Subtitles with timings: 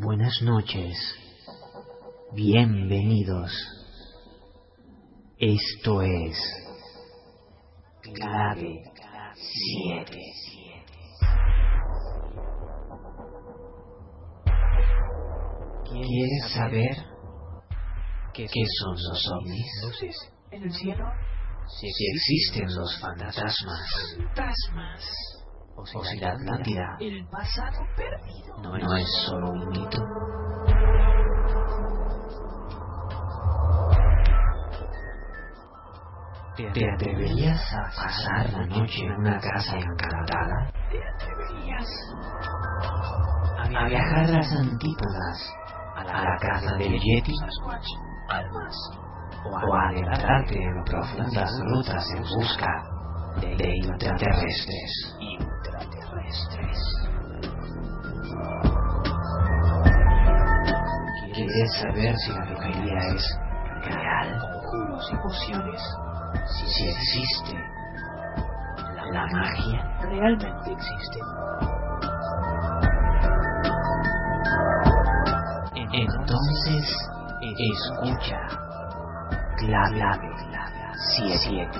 [0.00, 0.96] Buenas noches.
[2.32, 3.50] Bienvenidos.
[5.38, 6.38] Esto es
[8.14, 8.84] Clave
[9.34, 10.18] 7.
[15.90, 16.96] ¿Quieres saber
[18.34, 18.46] qué
[18.78, 19.66] son los ovnis?
[20.52, 21.06] en el cielo.
[21.66, 23.56] Si existen los fantasmas
[24.16, 25.27] Fantasmas.
[25.78, 28.56] O si la Atlántida El pasado perdido.
[28.62, 29.98] no, no es solo un mito.
[36.56, 40.72] ¿Te atreverías a pasar la noche en una casa encantada?
[40.90, 41.86] ¿Te atreverías?
[43.58, 45.52] ¿A viajar a las antípodas?
[45.94, 47.32] ¿A la casa del Yeti?
[48.28, 48.76] Almas.
[49.44, 52.97] ¿O a adentrarte en profundas rutas en busca
[53.40, 55.16] de intraterrestres?
[55.20, 56.78] Intraterrestres.
[61.34, 63.38] ¿Quieres saber si la brujería es
[63.84, 64.38] real?
[64.40, 65.82] Conjuros y pociones.
[66.46, 67.56] Si existe
[69.12, 69.98] la magia.
[70.02, 71.22] Realmente existen.
[75.92, 77.08] Entonces,
[77.40, 78.38] escucha.
[79.58, 80.02] Clave
[81.16, 81.78] 7.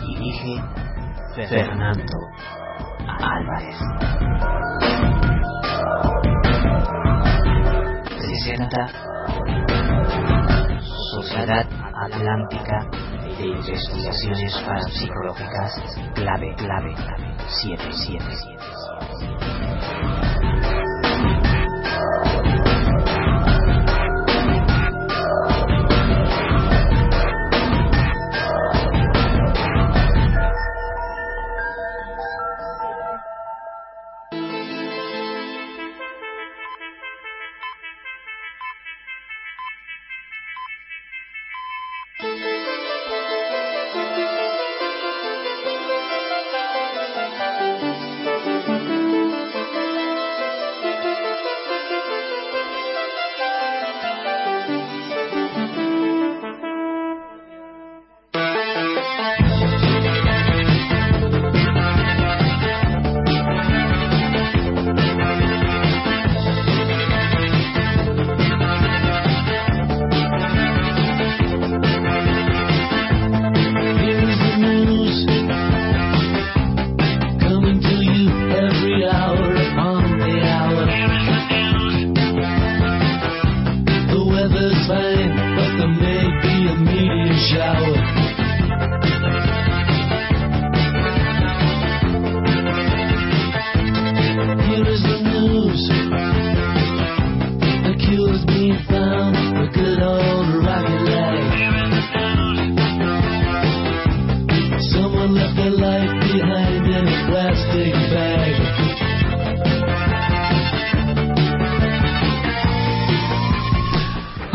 [0.00, 0.62] Dirige
[1.34, 2.18] Fernando
[3.08, 3.78] Álvarez.
[8.18, 8.88] Presenta
[11.14, 12.86] Sociedad Atlántica
[13.38, 15.72] de Investigaciones Parapsicológicas
[16.14, 16.94] Clave Clave
[17.48, 18.65] 777.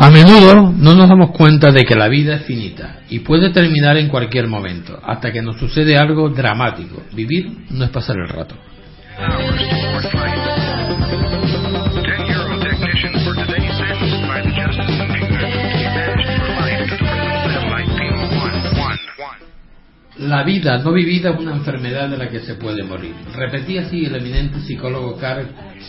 [0.02, 3.96] A menudo no nos damos cuenta de que la vida es finita y puede terminar
[3.96, 7.04] en cualquier momento, hasta que nos sucede algo dramático.
[7.12, 8.56] Vivir no es pasar el rato.
[9.16, 10.42] hours to Fort Fight.
[12.02, 16.96] Ten Euro technicians were today sentenced by the Justice and Community Managed for life to
[16.98, 19.38] the prison satellite P111.
[20.18, 23.14] La vida no vivida es una enfermedad de la que se puede morir.
[23.36, 25.46] Repetía así el eminente psicólogo Carl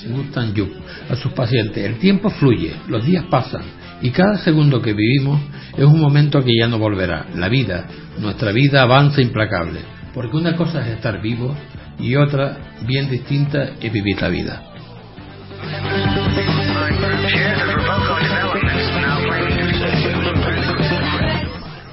[0.07, 0.71] Gustav Jung
[1.09, 1.83] a sus pacientes.
[1.83, 5.41] El tiempo fluye, los días pasan y cada segundo que vivimos
[5.77, 7.27] es un momento que ya no volverá.
[7.35, 7.87] La vida,
[8.19, 9.79] nuestra vida avanza implacable,
[10.13, 11.55] porque una cosa es estar vivo
[11.97, 14.61] y otra, bien distinta, es vivir la vida.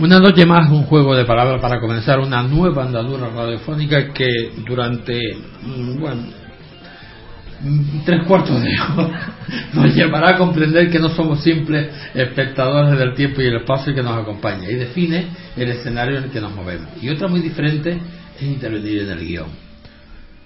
[0.01, 4.27] Una noche más, un juego de palabras para comenzar una nueva andadura radiofónica que
[4.67, 5.17] durante,
[5.63, 6.23] mm, bueno,
[8.05, 9.35] tres cuartos de hora
[9.75, 14.03] nos llevará a comprender que no somos simples espectadores del tiempo y el espacio que
[14.03, 15.27] nos acompaña y define
[15.57, 16.89] el escenario en el que nos movemos.
[17.03, 17.99] Y otra muy diferente
[18.37, 19.49] es intervenir en el guion.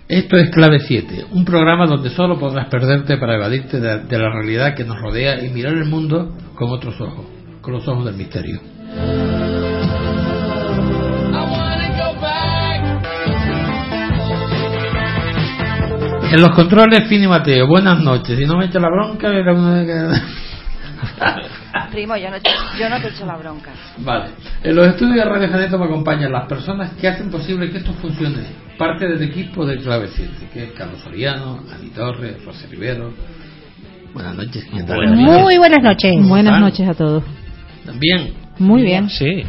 [0.06, 4.30] Esto es Clave 7, un programa donde solo podrás perderte para evadirte de, de la
[4.30, 7.26] realidad que nos rodea y mirar el mundo con otros ojos,
[7.62, 8.60] con los ojos del misterio.
[16.34, 18.36] En los controles, Fini Mateo, buenas noches.
[18.36, 19.84] Si no me echa la bronca, era una...
[21.92, 23.70] Primo, yo no, te, yo no te echo la bronca.
[23.98, 24.30] Vale.
[24.64, 27.92] En los estudios de Radio Janeto me acompañan las personas que hacen posible que esto
[27.92, 28.42] funcione.
[28.76, 33.12] Parte del equipo de Clave 7, que es Carlos Soriano, Ani Torres, José Rivero.
[34.12, 34.64] Buenas noches.
[34.74, 35.06] ¿qué tal?
[35.14, 36.14] Muy buenas noches.
[36.26, 37.22] Buenas noches a todos.
[37.86, 38.34] También.
[38.58, 39.08] Muy bien.
[39.08, 39.44] Sí,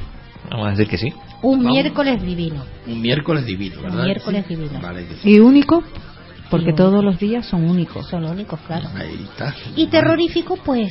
[0.51, 1.11] vamos a decir que sí.
[1.41, 1.71] Un Vamos.
[1.73, 2.63] miércoles divino.
[2.85, 3.99] Un miércoles divino, ¿verdad?
[4.01, 4.55] Un miércoles Sí.
[4.55, 4.79] divino.
[4.79, 5.31] Vale, que sí.
[5.31, 5.83] Y único,
[6.49, 8.07] porque todos los días son únicos.
[8.07, 8.89] Son únicos, claro.
[8.95, 9.53] Ahí está.
[9.75, 10.89] Y terrorífico, pues,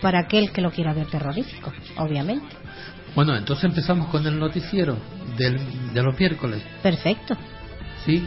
[0.00, 2.56] para aquel que lo quiera ver terrorífico, obviamente.
[3.14, 4.96] Bueno, entonces empezamos con el noticiero
[5.36, 6.62] del, de los miércoles.
[6.82, 7.36] Perfecto.
[8.04, 8.22] ¿Sí?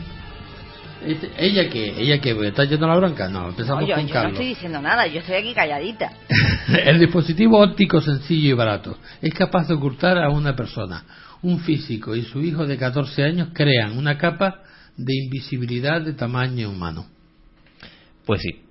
[1.05, 3.27] Este- ¿Ella que ¿Ella que ¿Está yendo la bronca?
[3.27, 6.11] No, empezamos Oye, con yo no estoy diciendo nada, yo estoy aquí calladita.
[6.85, 11.03] El dispositivo óptico sencillo y barato es capaz de ocultar a una persona.
[11.41, 14.61] Un físico y su hijo de 14 años crean una capa
[14.97, 17.05] de invisibilidad de tamaño humano.
[18.25, 18.61] Pues sí.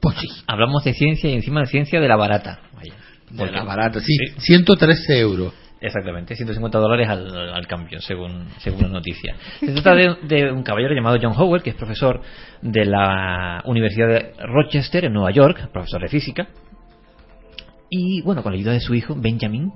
[0.00, 0.28] Pues sí.
[0.46, 2.60] Hablamos de ciencia y encima de ciencia de la barata.
[2.74, 2.94] Vaya.
[3.30, 4.16] De la barata, sí.
[4.36, 4.40] Sí.
[4.40, 5.54] 113 euros.
[5.80, 9.36] Exactamente, 150 dólares al, al cambio, según, según la noticia.
[9.60, 12.22] Se trata de, de un caballero llamado John Howell, que es profesor
[12.62, 16.48] de la Universidad de Rochester, en Nueva York, profesor de física.
[17.90, 19.72] Y bueno, con la ayuda de su hijo, Benjamin,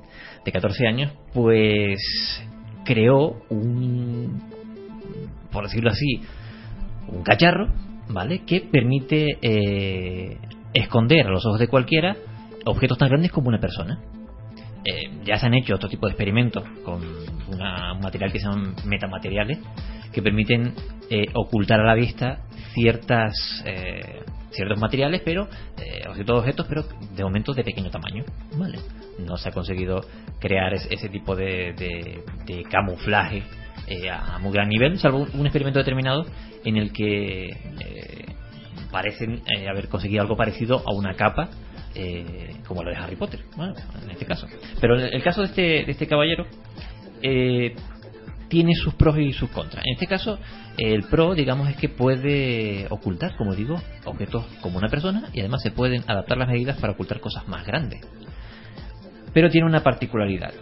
[0.46, 2.00] de 14 años, pues
[2.86, 4.42] creó un,
[5.52, 6.22] por decirlo así,
[7.08, 7.68] un cacharro,
[8.08, 8.40] ¿vale?
[8.44, 10.38] Que permite eh,
[10.74, 12.16] esconder a los ojos de cualquiera
[12.64, 13.98] objetos tan grandes como una persona.
[14.84, 17.00] Eh, ya se han hecho otro tipo de experimentos con
[17.52, 19.58] una- un material que se llaman metamateriales
[20.12, 20.72] que permiten
[21.10, 22.40] eh, ocultar a la vista
[22.74, 23.32] ciertas
[23.66, 24.20] eh,
[24.50, 25.48] ciertos materiales pero
[25.78, 26.84] eh, ciertos objetos pero
[27.14, 28.24] de momento de pequeño tamaño
[28.56, 28.78] vale
[29.18, 30.00] no se ha conseguido
[30.38, 33.42] crear es- ese tipo de, de- de camuflaje
[33.88, 36.26] eh, a, muy gran nivel salvo un, experimento determinado
[36.64, 38.26] en el que eh,
[38.90, 41.48] parecen eh, haber conseguido algo parecido a una capa
[41.94, 44.46] eh, como la de Harry Potter, bueno, en este caso.
[44.80, 46.46] Pero el, el caso de este, de este caballero
[48.48, 49.84] tiene sus pros y sus contras.
[49.84, 50.38] En este caso,
[50.76, 55.62] el pro, digamos, es que puede ocultar, como digo, objetos como una persona y además
[55.62, 58.00] se pueden adaptar las medidas para ocultar cosas más grandes.
[59.32, 60.52] Pero tiene una particularidad.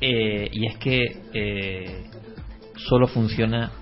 [0.00, 2.04] Eh, y es que eh,
[2.76, 3.72] solo funciona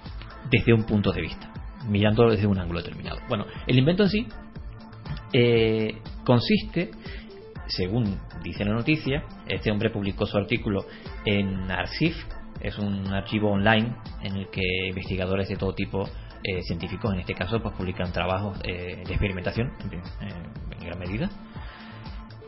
[0.51, 1.53] desde un punto de vista,
[1.89, 3.19] mirándolo desde un ángulo determinado.
[3.29, 4.27] Bueno, el invento en sí
[5.33, 6.91] eh, consiste,
[7.67, 10.87] según dice la noticia, este hombre publicó su artículo
[11.25, 12.15] en Arxiv,
[12.61, 16.09] es un archivo online en el que investigadores de todo tipo,
[16.43, 20.35] eh, científicos en este caso, pues publican trabajos eh, de experimentación en, eh,
[20.79, 21.31] en gran medida.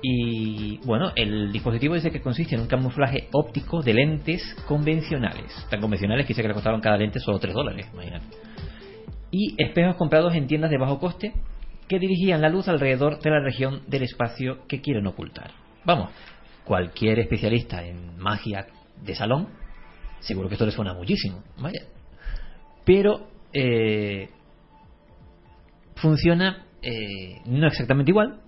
[0.01, 5.81] Y bueno, el dispositivo dice que consiste en un camuflaje óptico de lentes convencionales, tan
[5.81, 8.27] convencionales que dice que le costaron cada lente solo 3 dólares, imagínate.
[9.31, 11.33] Y espejos comprados en tiendas de bajo coste
[11.89, 15.51] que dirigían la luz alrededor de la región del espacio que quieren ocultar.
[15.85, 16.11] Vamos,
[16.65, 18.67] cualquier especialista en magia
[19.03, 19.49] de salón,
[20.21, 21.81] seguro que esto le suena muchísimo, vaya.
[22.85, 24.29] Pero eh,
[25.97, 28.41] funciona eh, no exactamente igual,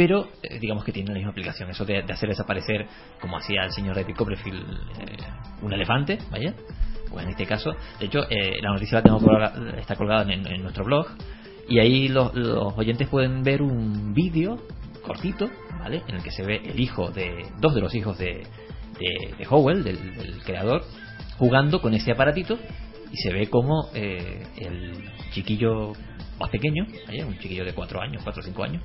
[0.00, 2.86] pero eh, digamos que tiene la misma aplicación, eso de, hacer desaparecer,
[3.20, 4.62] como hacía el señor David Copperfield,
[4.98, 5.18] eh,
[5.60, 6.54] un elefante, vaya.
[7.10, 10.62] Pues en este caso, de hecho, eh, la noticia la tengo colgada- está colgada en,
[10.62, 11.06] nuestro blog,
[11.68, 14.56] y ahí los, los oyentes pueden ver un vídeo
[15.02, 16.02] cortito, ¿vale?
[16.08, 18.46] En el que se ve el hijo de, dos de los hijos de,
[18.98, 20.82] de, Howell, del, del creador,
[21.36, 22.58] jugando con ese aparatito,
[23.12, 24.92] y se ve como eh, el
[25.32, 25.92] chiquillo
[26.38, 27.22] más pequeño, ¿vale?
[27.22, 28.82] un chiquillo de 4 años, 4 o 5 años,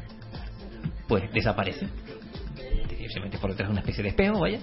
[1.07, 1.87] pues desaparece.
[3.13, 4.59] Se mete por detrás de una especie de espejo, vaya,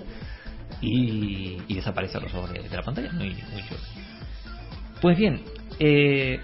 [0.81, 3.13] y, y desaparece a los ojos de, la pantalla.
[3.13, 3.81] Muy, muy chulo.
[5.01, 5.43] Pues bien,
[5.79, 6.41] eh,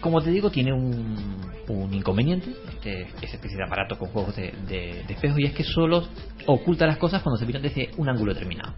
[0.00, 4.52] como te digo, tiene un, un inconveniente, este, esa especie de aparato con juegos de,
[4.66, 6.06] de, espejo, y es que solo
[6.46, 8.74] oculta las cosas cuando se miran desde un ángulo determinado.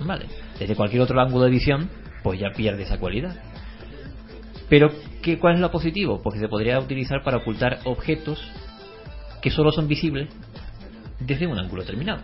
[0.00, 0.26] Vale,
[0.58, 1.88] desde cualquier otro ángulo de visión,
[2.22, 3.36] pues ya pierde esa cualidad.
[4.68, 4.90] Pero,
[5.22, 6.20] ¿qué, ¿cuál es lo positivo?
[6.22, 8.40] Porque se podría utilizar para ocultar objetos
[9.46, 10.28] que solo son visibles
[11.20, 12.20] desde un ángulo determinado.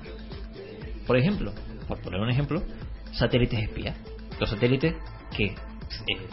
[1.06, 1.52] Por ejemplo,
[1.86, 2.64] por poner un ejemplo,
[3.12, 3.96] satélites espías.
[4.40, 4.96] Los satélites
[5.36, 5.54] que eh,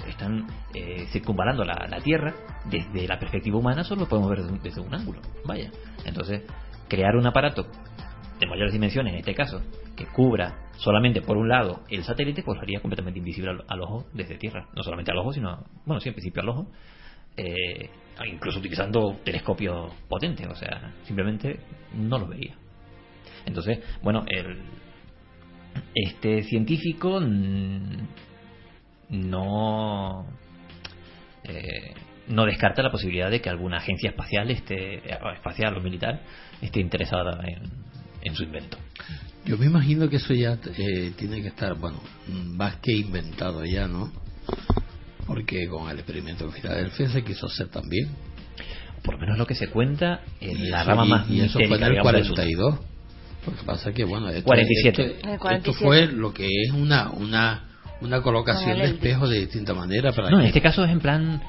[0.07, 2.33] están eh, circunvalando la, la Tierra,
[2.65, 5.21] desde la perspectiva humana solo lo podemos ver desde un, ángulo.
[5.45, 5.69] Vaya.
[6.05, 6.41] Entonces,
[6.87, 7.67] crear un aparato
[8.39, 9.61] de mayores dimensiones, en este caso,
[9.95, 14.39] que cubra solamente por un lado el satélite, pues haría completamente invisible al ojo desde
[14.39, 14.67] Tierra.
[14.75, 16.71] No solamente al ojo, sino, bueno, sí, en principio al ojo.
[17.39, 17.89] Eh,
[18.27, 21.59] incluso utilizando telescopios potentes, o sea, simplemente
[21.93, 22.55] no lo veía.
[23.45, 24.59] Entonces, bueno, el,
[25.95, 27.21] este científico
[29.09, 30.25] no
[31.43, 31.93] eh,
[32.27, 36.21] no descarta la posibilidad de que alguna agencia espacial esté eh, espacial o militar
[36.61, 37.63] esté interesada en,
[38.21, 38.77] en su invento.
[39.45, 43.87] Yo me imagino que eso ya eh, tiene que estar, bueno, más que inventado ya,
[43.87, 44.11] ¿no?
[45.29, 48.09] Porque con el experimento de Filadelfia se quiso hacer también.
[49.03, 51.53] Por lo menos lo que se cuenta en Y la rama y- más y eso
[51.59, 52.41] fue en el digamos, del asunto.
[52.41, 52.79] 42.
[53.45, 54.89] Lo que pasa que, bueno, esto, 47.
[54.89, 55.85] esto- En el esto 47.
[55.85, 57.63] fue lo que es una una
[58.01, 60.99] una colocación de el espejos de distinta manera para No, en este caso es en
[60.99, 61.41] plan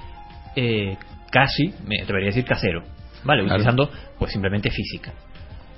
[0.56, 0.96] eh,
[1.32, 2.82] casi, me atrevería a decir casero.
[3.24, 3.54] Vale, Claro.
[3.56, 5.12] utilizando pues simplemente física.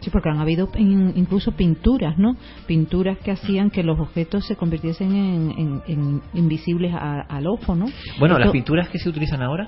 [0.03, 2.37] Sí, porque han habido in- incluso pinturas, ¿no?
[2.67, 7.75] Pinturas que hacían que los objetos se convirtiesen en, en- en invisibles a- al ojo,
[7.75, 7.87] ¿no?
[8.19, 9.67] Bueno, las pinturas que se utilizan ahora,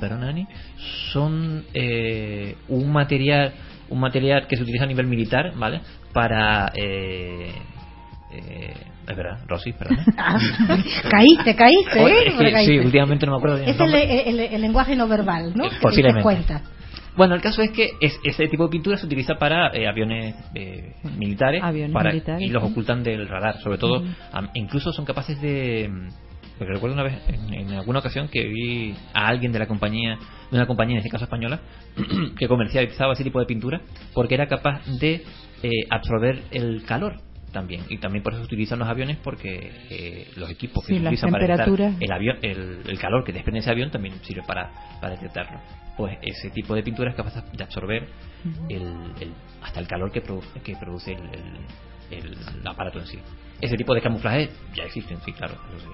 [0.00, 0.46] perdón, Ani,
[1.12, 3.52] son eh, un material
[3.90, 5.80] un material que se utiliza a nivel militar, ¿vale?
[6.12, 7.52] Para eh,
[8.30, 8.74] eh,
[9.08, 9.96] es verdad, Rosy, perdón.
[10.18, 10.38] Ah,
[11.10, 12.26] caíste, caíste, ¿eh?
[12.26, 12.64] es que caíste.
[12.72, 14.28] sí, últimamente no me acuerdo bien Es el, nombre.
[14.28, 15.64] el- el lenguaje no verbal, ¿no?
[15.64, 16.22] Eh, Que te posiblemente.
[16.22, 16.60] cuenta.
[17.18, 20.34] Bueno, el caso es que es- ese tipo de pintura se utiliza para eh, aviones
[20.54, 23.58] eh, militares, Aviones para- militares, y los ocultan del radar.
[23.60, 24.02] Sobre todo,
[24.54, 25.90] incluso son capaces de.
[25.90, 26.08] mm,
[26.58, 30.16] Porque recuerdo una vez, en, en alguna ocasión, que vi a alguien de la compañía,
[30.50, 31.60] de una compañía, en este caso española,
[32.38, 33.80] que comercializaba ese tipo de pintura,
[34.14, 35.22] porque era capaz de
[35.62, 37.16] eh, absorber el calor
[37.52, 37.82] también.
[37.88, 41.00] Y también por eso se utilizan los aviones, porque eh, los equipos que Sí, se
[41.06, 41.66] utilizan para detectar
[42.00, 45.58] el avión, el, el calor que desprende ese avión también sirve para, para detectarlo.
[45.96, 48.06] Pues ese tipo de pintura es capaz de absorber
[48.68, 48.82] el,
[49.20, 51.20] el- hasta el calor que produce, que produce el,
[52.10, 53.18] el- el aparato en sí.
[53.60, 55.54] Ese tipo de camuflaje ya existen, sí, claro.
[55.76, 55.92] eso sí.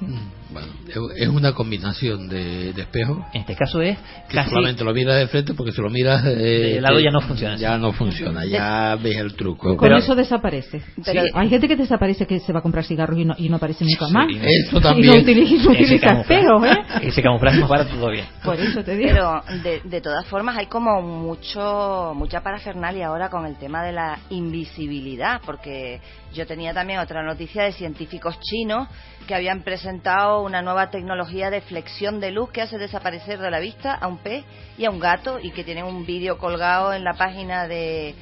[0.00, 0.68] Mm, Bueno,
[1.16, 5.18] es- una combinación de, de espejos En este caso es que casi solamente lo miras
[5.18, 6.30] de frente porque si lo miras eh,
[6.74, 7.56] De lado te- ya no funciona.
[7.56, 10.80] ya no funciona ya ves el truco Con Pero- eso desaparece.
[11.04, 13.48] Pero- Sí, Hay gente que desaparece que se va a comprar cigarros y no, y
[13.48, 14.26] no aparece nunca Sí, más.
[14.30, 16.76] y no- eso Y también no utiliza, no utiliza espejos, ¿eh?
[17.02, 18.24] ese camuflaje es más barato todavía.
[18.44, 19.10] Por eso te digo.
[19.10, 23.92] Pero de, de todas formas hay como mucho mucha parafernalia ahora con el tema de
[23.92, 26.00] la invisibilidad, porque
[26.32, 28.88] yo tenía también otra noticia de científicos chinos
[29.26, 33.58] que habían presentado una nueva tecnología de flexión de luz que hace desaparecer de la
[33.58, 34.44] vista a un pez
[34.78, 38.14] y a un gato y que tienen un vídeo colgado en la página de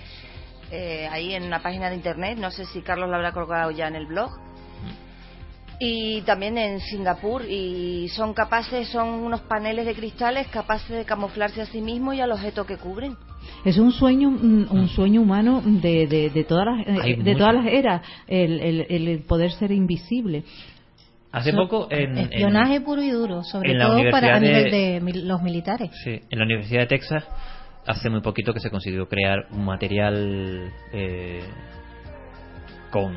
[0.71, 3.89] eh, ahí en una página de internet, no sé si Carlos lo habrá colgado ya
[3.89, 4.48] en el blog
[5.81, 11.63] y también en Singapur y son capaces, son unos paneles de cristales capaces de camuflarse
[11.63, 13.17] a sí mismos y al objeto que cubren.
[13.65, 17.39] Es un sueño, mm, un sueño humano de, de, de todas las, eh, de mucho.
[17.39, 20.43] todas las eras, el, el, el poder ser invisible.
[21.31, 24.39] Hace So- poco en, en- Espionaje puro y duro, sobre en la todo para a
[24.39, 24.71] Universidad
[25.01, 25.91] nivel de- de los militares.
[26.03, 27.25] Sí, en la Universidad de Texas
[27.87, 31.41] hace muy poquito que se consiguió crear un material eh,
[32.91, 33.15] con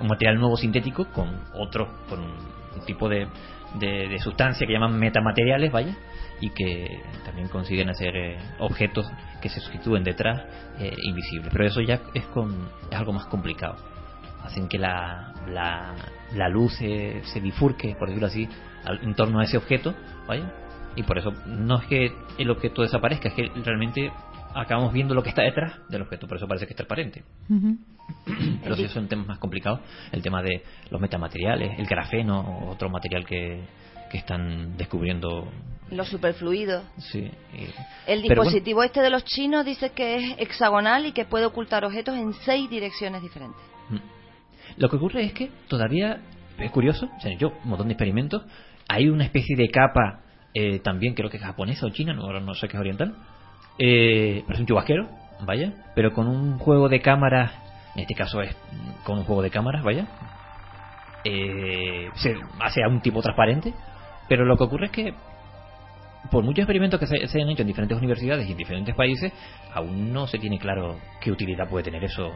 [0.00, 3.26] un material nuevo sintético con otro, con un tipo de,
[3.78, 5.94] de, sustancia que llaman metamateriales, vaya,
[6.40, 9.10] y que también consiguen hacer eh, objetos
[9.42, 10.42] que se sustituyen detrás
[10.78, 11.50] eh, invisibles.
[11.52, 13.76] Pero eso ya es con es algo más complicado.
[14.42, 15.94] Hacen que la, la,
[16.34, 18.48] la luz se, se bifurque, por decirlo así,
[18.84, 19.94] al- en torno a ese objeto,
[20.26, 20.50] vaya,
[20.96, 24.10] y por eso no es que el objeto desaparezca, es que realmente
[24.54, 27.22] acabamos viendo lo que está detrás del objeto, por eso parece que es transparente.
[27.48, 27.76] Ujú.
[28.62, 29.80] Pero sí son temas más complicados,
[30.12, 33.62] el tema de los metamateriales, el grafeno, otro material que,
[34.10, 35.48] que están descubriendo.
[35.90, 36.84] Los superfluidos.
[36.98, 37.18] Sí,
[37.52, 41.46] y- El bueno, dispositivo este de los chinos dice que es hexagonal y que puede
[41.46, 43.60] ocultar objetos en seis direcciones diferentes.
[43.88, 43.98] Mm.
[44.80, 46.20] Lo que ocurre es que todavía
[46.58, 48.42] es curioso, o sea, yo un montón de experimentos,
[48.88, 50.20] hay una especie de capa
[50.52, 53.14] eh, también creo que es japonesa o china, no, ahora no sé qué es oriental,
[53.82, 55.08] eh, parece un chubasquero,
[55.46, 57.50] vaya, pero con un juego de cámaras,
[57.94, 58.54] en este caso es
[59.04, 60.06] con un juego de cámaras, vaya,
[61.24, 63.72] eh, se hace a un tipo transparente,
[64.28, 65.14] pero lo que ocurre es que
[66.30, 69.32] por muchos experimentos que se, se han hecho en diferentes universidades y en diferentes países,
[69.74, 72.30] aún no se tiene claro qué utilidad puede tener eso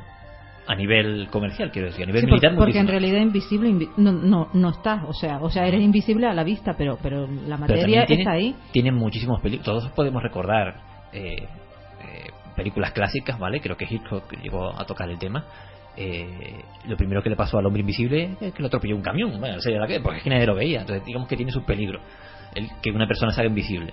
[0.66, 2.52] a nivel comercial, quiero decir, a nivel Sí, militar.
[2.52, 5.82] porque, porque en realidad invisible invi- no, no, no estás, o sea, o sea, eres
[5.82, 8.56] invisible a la vista, pero, pero la materia tiene, está ahí.
[8.72, 9.66] tiene muchísimos películas.
[9.66, 10.76] Todos podemos recordar
[11.14, 13.60] eh, eh, películas clásicas, ¿vale?
[13.60, 15.44] Creo que Hitchcock llegó a tocar el tema.
[15.96, 19.38] eh, lo primero que le pasó al hombre invisible es que lo atropelló un camión,
[19.40, 21.62] bueno, sería la que, porque es que nadie lo veía, entonces digamos que tiene sus
[21.62, 22.02] peligros
[22.54, 23.92] el que una persona se haga invisible.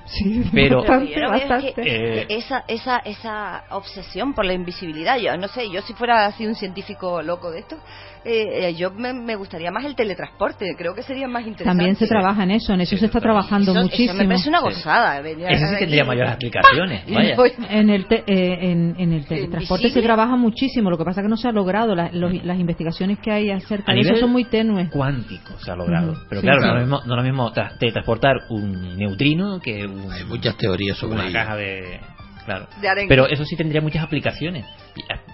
[0.54, 1.32] pero Pero
[1.78, 6.46] Eh, esa, esa, esa obsesión por la invisibilidad, yo no sé, yo si fuera así
[6.46, 7.78] un científico loco de esto,
[8.24, 11.78] eh, eh, yo me, me gustaría más el teletransporte, creo que sería más interesante.
[11.78, 14.12] También se trabaja en eso, en eso se está trabajando Eso- muchísimo.
[14.14, 15.20] Eso me parece una gozada.
[15.20, 17.36] Ese sí tendría mayores aplicaciones, vaya.
[17.70, 21.26] En el, te- eh, en, en el teletransporte se trabaja muchísimo, lo que pasa es
[21.26, 21.96] que no se ha logrado.
[21.96, 24.90] La- los- las investigaciones que hay acerca de eso son muy tenues.
[24.92, 26.14] cuántico se ha logrado.
[26.30, 29.60] Pero Sí, claro, no es lo mismo, no es lo mismo tra- teletransportar un neutrino
[29.60, 32.00] que un- Hay muchas teorías sobre una caja de...
[32.46, 32.68] Claro.
[33.08, 34.66] Pero eso sí tendría muchas aplicaciones.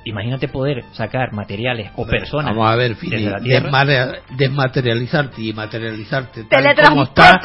[0.10, 3.70] Imagínate poder sacar materiales o personas Vamos a ver, Fini, desde la Tierra.
[3.70, 7.40] desmare- desmaterializarte y materializarte tal como está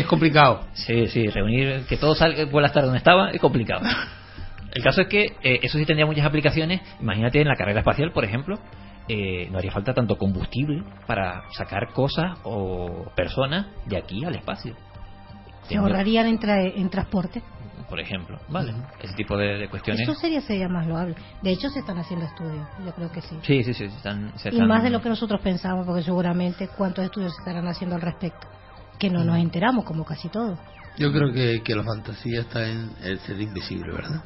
[0.00, 0.60] es complicado.
[0.74, 3.82] Sí, sí, reunir que todo salga vuelva a estar donde estaba es complicado.
[4.74, 6.82] El caso es que eh, eso sí tendría muchas aplicaciones.
[7.00, 8.58] Imagínate en la carrera espacial, por ejemplo,
[9.08, 14.74] eh, no haría falta tanto combustible para sacar cosas o personas de aquí al espacio.
[15.62, 17.42] Se ahorrarían en, tra- en transporte.
[17.88, 18.74] Por ejemplo, ¿vale?
[19.00, 20.02] Ese tipo de, de cuestiones.
[20.02, 21.14] Eso sería, sería más loable.
[21.42, 22.66] De hecho, se están haciendo estudios.
[22.84, 23.36] Yo creo que sí.
[23.42, 26.68] Sí, sí, sí, se están, se Y más de lo que nosotros pensamos, porque seguramente
[26.76, 28.46] cuántos estudios se estarán haciendo al respecto.
[28.98, 30.58] Que no nos enteramos, como casi todo.
[30.98, 34.22] Yo creo que, que la fantasía está en el ser invisible, ¿verdad?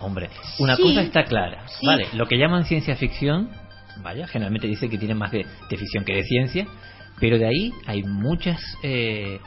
[0.00, 0.82] Hombre, una Sí.
[0.82, 1.86] cosa está clara, Sí.
[1.86, 2.08] ¿vale?
[2.14, 3.50] Lo que llaman ciencia ficción,
[4.02, 6.66] vaya, generalmente dice que tiene más de, de ficción que de ciencia,
[7.20, 9.38] pero de ahí hay muchas eh,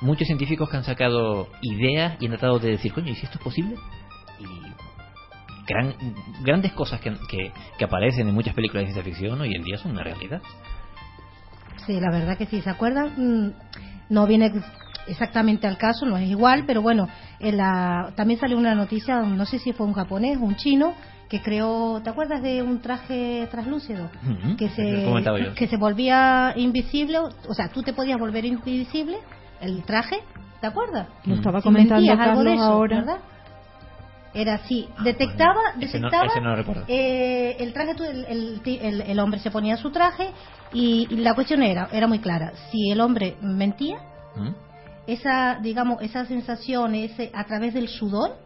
[0.00, 3.38] muchos científicos que han sacado ideas y han tratado de decir, coño, ¿y si esto
[3.38, 3.76] es posible?
[4.38, 4.44] Y
[5.66, 5.94] gran-
[6.42, 9.78] grandes cosas que, que, que aparecen en muchas películas de ciencia ficción hoy en día
[9.78, 10.40] son una realidad.
[11.86, 12.60] Sí, la verdad que sí.
[12.62, 13.12] ¿Se acuerdan?
[13.16, 13.52] Mm,
[14.10, 14.52] No viene
[15.08, 19.46] exactamente al caso, no es igual, pero bueno, en la, también salió una noticia, no
[19.46, 20.94] sé si fue un japonés o un chino,
[21.28, 24.08] que creó, ¿te acuerdas de un traje translúcido?
[24.56, 25.50] Que he comentado yo.
[25.50, 29.18] se, que se volvía invisible, o sea, tú te podías volver invisible,
[29.60, 30.16] el traje,
[30.60, 31.08] ¿te acuerdas?
[31.24, 32.96] Lo estaba Si comentando mentías, algo de eso, ahora.
[32.98, 33.18] ¿verdad?
[34.34, 36.84] Era así, detectaba, Ese no- detectaba ese no lo recuerdo.
[36.88, 40.30] eh, el traje, el, el, el- hombre se ponía su traje
[40.72, 43.96] y, y la cuestión era, era muy clara, si el hombre mentía,
[44.36, 44.50] ¿Mm?
[45.06, 48.36] esa, digamos, esa sensación, ese, a través del sudor,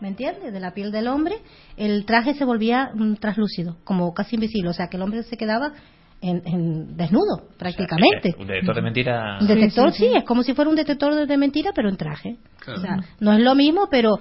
[0.00, 0.52] ¿me entiendes?
[0.52, 1.36] De la piel del hombre,
[1.76, 5.36] el traje se volvía mm, translúcido, como casi invisible, o sea que el hombre se
[5.36, 5.72] quedaba
[6.22, 8.34] en, en desnudo, prácticamente.
[8.38, 9.38] Un detector de mentira.
[9.40, 10.18] Un detector, Sí, sí, sí, sí.
[10.18, 12.36] es como si fuera un detector de, mentira, pero en traje.
[12.58, 12.78] Claro.
[12.78, 14.18] O sea, no es lo mismo, pero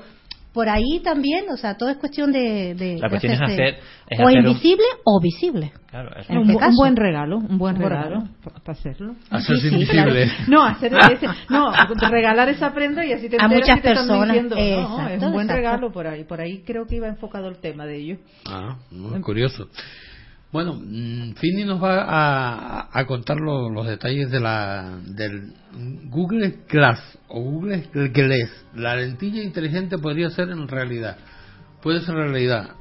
[0.53, 2.73] por ahí también, o sea, todo es cuestión de...
[2.73, 5.71] de La de cuestión es hacerse hacer- es o hacer un- invisible o visible.
[5.91, 6.75] Claro, es- En un, este un caso.
[6.77, 8.29] buen regalo, un buen regalo regalo.
[8.43, 9.15] para hacerlo.
[9.29, 10.31] Hacerse sí, invisible.
[10.47, 11.71] No, hacer ese, no,
[12.09, 14.35] regalar esa prenda y así te A muchas que te están personas.
[14.49, 15.53] No, es un buen exacto.
[15.53, 16.23] regalo por ahí.
[16.23, 18.17] Por ahí creo que iba enfocado el tema de ello.
[18.47, 19.67] Ah, muy curioso.
[20.51, 25.53] Bueno, mm, Fini nos va a, a contar lo- los detalles de la del
[26.09, 28.65] Google Glass o Google Glass.
[28.73, 31.17] La lentilla inteligente podría ser en realidad.
[31.83, 32.71] Puede ser realidad.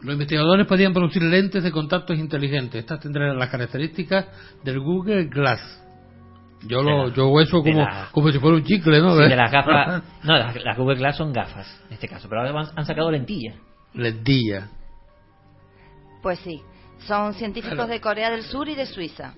[0.00, 2.80] Los investigadores podrían producir lentes de contactos inteligentes.
[2.80, 4.26] Estas tendrán las características
[4.64, 5.60] del Google Glass.
[6.66, 9.14] Yo lo la- yo hago eso como, la- como si fuera un chicle, ¿no?
[9.16, 10.02] Sí, de las gafas.
[10.24, 12.26] No, las, las Google Glass son gafas, en este caso.
[12.28, 13.54] Pero ahora han, han sacado lentillas.
[13.92, 14.68] Lentilla.
[16.22, 16.60] Pues sí,
[17.06, 19.34] son científicos de Corea del Sur y de Suiza.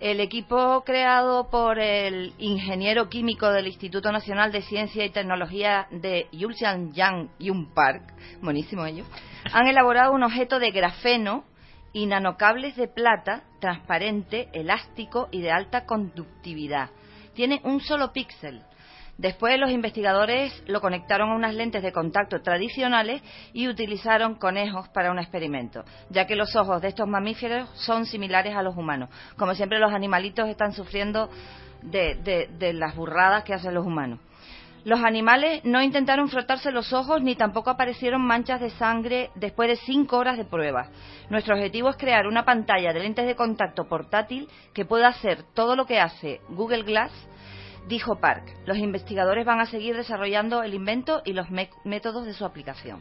[0.00, 6.26] El equipo creado por el ingeniero químico del Instituto Nacional de Ciencia y Tecnología de
[6.32, 8.02] Yulsan-Yang Yun Park,
[8.40, 9.06] buenísimo ellos,
[9.52, 11.44] han elaborado un objeto de grafeno
[11.92, 16.90] y nanocables de plata transparente, elástico y de alta conductividad.
[17.34, 18.62] Tiene un solo píxel.
[19.22, 25.12] Después los investigadores lo conectaron a unas lentes de contacto tradicionales y utilizaron conejos para
[25.12, 29.10] un experimento, ya que los ojos de estos mamíferos son similares a los humanos.
[29.36, 31.30] Como siempre los animalitos están sufriendo
[31.82, 34.18] de, las burradas que hacen los humanos.
[34.84, 39.76] Los animales no intentaron frotarse los ojos ni tampoco aparecieron manchas de sangre después de
[39.76, 40.90] cinco horas de pruebas.
[41.30, 45.76] Nuestro objetivo es crear una pantalla de lentes de contacto portátil que pueda hacer todo
[45.76, 47.12] lo que hace Google Glass,
[47.88, 48.44] dijo Park.
[48.66, 51.46] Los investigadores van a seguir desarrollando el invento y los
[51.84, 53.00] métodos de su aplicación.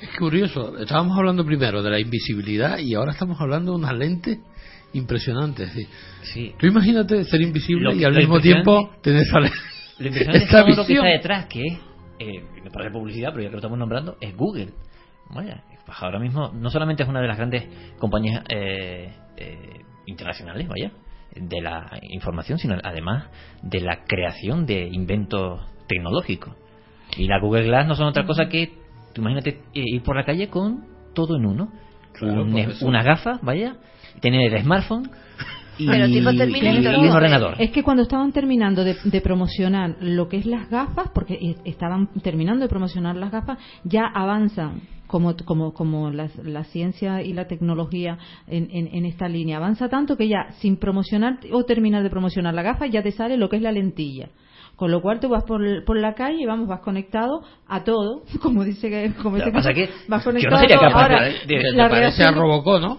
[0.00, 4.38] Es curioso, estábamos hablando primero de la invisibilidad y ahora estamos hablando de unas lentes
[4.92, 5.70] impresionantes.
[5.72, 5.86] sí.
[6.22, 6.54] Sí.
[6.58, 9.46] Tú imagínate ser invisible Lo- y al mismo tiempo tener esa, Lo
[10.06, 11.78] impresionante es esta todo lo que está detrás, que es,
[12.18, 14.70] eh, me parece publicidad, pero ya que lo estamos nombrando, es Google.
[15.30, 17.64] Vaya, pues ahora mismo no solamente es una de las grandes
[17.98, 20.92] compañías eh, eh, internacionales, vaya,
[21.36, 23.24] de la información, sino además
[23.62, 26.54] de la creación de inventos tecnológicos.
[27.16, 28.72] Y la Google Glass no son otra cosa que,
[29.12, 31.72] tú imagínate, eh, ir por la calle con todo en uno.
[32.12, 33.76] Claro, un- una gafa, vaya,
[34.20, 35.10] tener el smartphone
[35.78, 37.54] y, Pero tipo y- Terminator, y un ordenador.
[37.58, 41.56] Es que cuando estaban terminando de, de promocionar lo que es las gafas, porque eh,
[41.64, 44.82] estaban terminando de promocionar las gafas, ya avanzan
[45.14, 49.58] como, como, como la, la ciencia y la tecnología en, en, en esta línea.
[49.58, 53.36] Avanza tanto que ya sin promocionar o terminar de promocionar la gafa ya te sale
[53.36, 54.30] lo que es la lentilla.
[54.74, 58.24] Con lo cual tú vas por, por la calle y vamos, vas conectado a todo,
[58.42, 60.88] como dice que como dice pasa que vas yo no conectado sería a todo.
[60.88, 62.98] capaz Ahora, de- de- la te parece a Robocop, ¿no?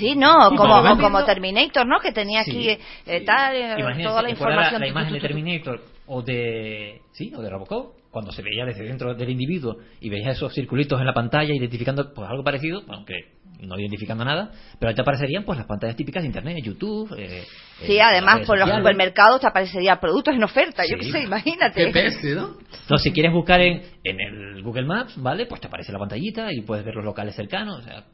[0.00, 2.00] Sí, no, Sí, como, como Terminator, ¿no?
[2.00, 4.80] Que tenía aquí Sí, eh, tal, eh, Imagínense, toda la ¿recuerda información.
[4.80, 9.14] la, imagen de Terminator o de sí o de Robocop cuando se veía desde dentro
[9.14, 13.12] del individuo y veía esos circulitos en la pantalla identificando pues algo parecido aunque
[13.60, 17.44] no identificando nada pero ahí te aparecerían pues las pantallas típicas de internet YouTube eh,
[17.84, 21.82] Sí, eh, además por los supermercados te aparecería productos en oferta, yo qué sé, imagínate.
[21.82, 22.56] ¿no?
[22.72, 25.44] Entonces, si quieres buscar en, en el Google Maps, ¿vale?
[25.44, 27.80] Pues te aparece la pantallita y puedes ver los locales cercanos.
[27.80, 28.04] O sea,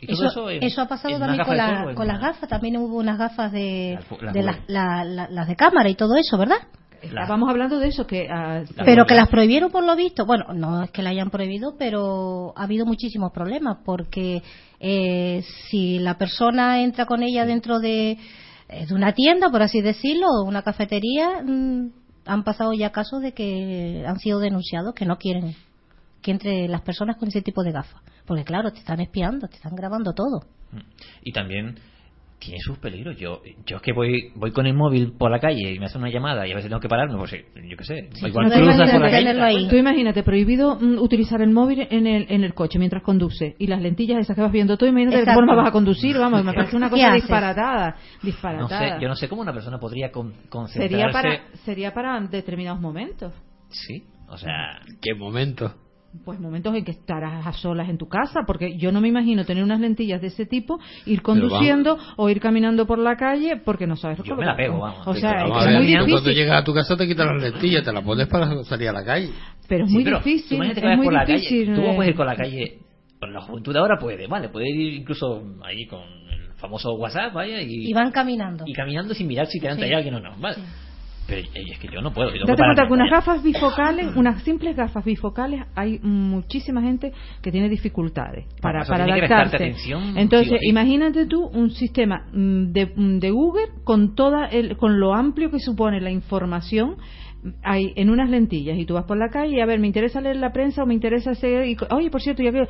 [0.00, 2.96] y todo Eso, eso, eso ha pasado también con, la- con las gafas, también hubo
[2.98, 6.58] unas gafas de, Las- de la- las de cámara y todo eso, ¿verdad?
[7.02, 10.82] Estábamos hablando de eso, que ah, Pero que las prohibieron por lo visto, bueno, no
[10.82, 14.42] es que la hayan prohibido, pero ha habido muchísimos problemas porque
[14.80, 18.12] eh, si la persona entra con ella dentro de,
[18.68, 21.90] eh, de una tienda, por así decirlo, o una cafetería, mm,
[22.24, 25.56] han pasado ya casos de que han sido denunciados que no quieren
[26.22, 29.56] que entre las personas con ese tipo de gafas, porque claro, te están espiando, te
[29.56, 30.44] están grabando todo.
[31.22, 31.78] Y también
[32.44, 33.16] tiene sus peligros.
[33.18, 36.00] Yo yo es que voy voy con el móvil por la calle y me hacen
[36.00, 38.08] una llamada y a veces tengo que pararme, pues eh, yo qué sé.
[38.26, 39.18] igual no cruzas por la calle.
[39.18, 39.68] tenerlo ahí.
[39.68, 43.66] Tú imagínate, prohibido mm, utilizar el móvil en el, en el coche mientras conduce y
[43.66, 45.46] las lentillas esas que vas viendo tú, imagínate de qué Exacto.
[45.46, 48.96] forma vas a conducir, vamos, me parece una ¿Qué cosa disparatada, No disparatada.
[48.98, 50.88] sé, yo no sé cómo una persona podría con- concentrarse.
[50.88, 53.32] sería para sería para determinados momentos.
[53.70, 55.74] Sí, o sea, ¿Qué momento?
[56.26, 59.46] Pues momentos en que estarás a solas en tu casa, porque yo no me imagino
[59.46, 63.86] tener unas lentillas de ese tipo, ir conduciendo o ir caminando por la calle, porque
[63.86, 65.06] no sabes Yo me la pego, vamos.
[65.06, 67.26] O sea, Vamos es ver, muy tú cuando difícil, llegas a tu casa te quitas
[67.26, 69.30] las lentillas, te las pones para salir a la calle.
[69.66, 70.60] pero es Sí, muy pero tú difícil.
[70.74, 71.66] que Es muy por la difícil.
[71.66, 71.76] calle.
[71.80, 72.78] Tú eh, puedes ir por la calle.
[73.18, 77.32] Bueno, la juventud de ahora puede, vale, puede ir incluso ahí con el famoso WhatsApp,
[77.32, 78.64] vaya, y, Y van caminando.
[78.66, 79.94] y caminando sin mirar si delante Sí.
[79.94, 80.56] alguien o no, vale.
[81.32, 82.34] Pero eh, es que yo no puedo.
[82.34, 87.50] Yo Date cuenta que unas gafas bifocales, unas simples gafas bifocales, hay muchísima gente que
[87.50, 89.56] tiene dificultades para, eso para prestarte adaptarse.
[89.56, 94.76] atención, Entonces, sí imagínate tú un sistema mm, de, mm, de Google con toda el,
[94.76, 96.96] con lo amplio que supone la información
[97.64, 100.20] hay en unas lentillas y tú vas por la calle y a ver, me interesa
[100.20, 102.68] leer la prensa o me interesa hacer y oye, por cierto, ya veo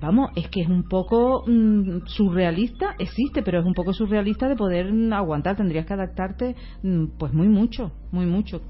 [0.00, 4.56] Vamos, es que es un poco mm, surrealista, existe, pero es un poco surrealista de
[4.56, 5.56] poder mm, aguantar.
[5.56, 8.62] Tendrías que adaptarte, mm, pues muy mucho, muy mucho,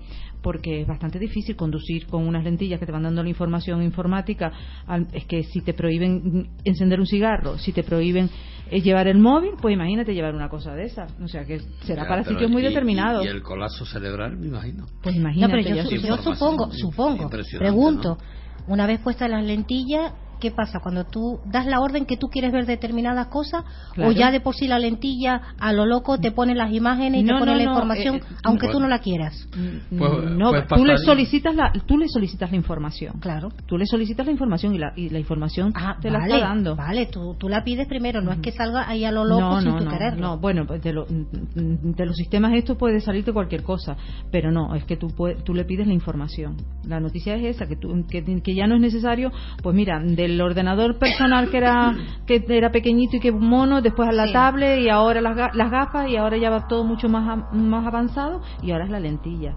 [0.43, 4.53] porque es bastante difícil conducir con unas lentillas que te van dando la información informática.
[4.87, 8.29] Al- Es que si te prohíben encender un cigarro, si te prohíben
[8.71, 11.07] eh, llevar el móvil, pues imagínate llevar una cosa de esa.
[11.23, 13.25] O sea que será Ya, para sitios muy determinados.
[13.25, 14.87] Y, el colapso cerebral, me imagino.
[15.03, 15.63] Pues No, imagínate.
[15.63, 18.19] pero yo, supongo, supongo, pregunto,
[18.67, 20.81] una vez puestas las lentillas, ¿qué pasa?
[20.81, 23.63] Cuando tú das la orden que tú quieres ver determinadas cosas,
[23.95, 24.11] Claro.
[24.11, 27.25] o ya de por sí la lentilla a lo loco te pone las imágenes y
[27.25, 28.79] No, te pone no, la no, información, eh, aunque bueno.
[28.79, 29.49] tú no la quieras.
[29.57, 33.21] Mm, Pues- no, pues tú le solicitas la, tú le solicitas la información.
[33.21, 33.51] Claro.
[33.67, 36.49] Tú le solicitas la información y la, y la información Ah, te la vale, está
[36.49, 36.75] dando.
[36.75, 39.61] vale, tú, tú la pides primero, no es que salga ahí a lo loco no,
[39.61, 40.21] sin no, tu no, quererlo.
[40.21, 43.97] no, bueno, pues de, lo- de los sistemas estos puede salirte cualquier cosa,
[44.33, 46.57] pero no, es que tú, puede- tú le pides la información.
[46.87, 49.31] La noticia es esa, que, tú, que, que ya no es necesario,
[49.63, 51.95] pues mira, del ordenador personal que era
[52.27, 54.33] que era pequeñito y que mono, después a la Sí.
[54.33, 57.55] tablet y ahora las, ga- las gafas y ahora ya va todo mucho más, a-
[57.55, 59.55] más avanzado y ahora es la lentilla.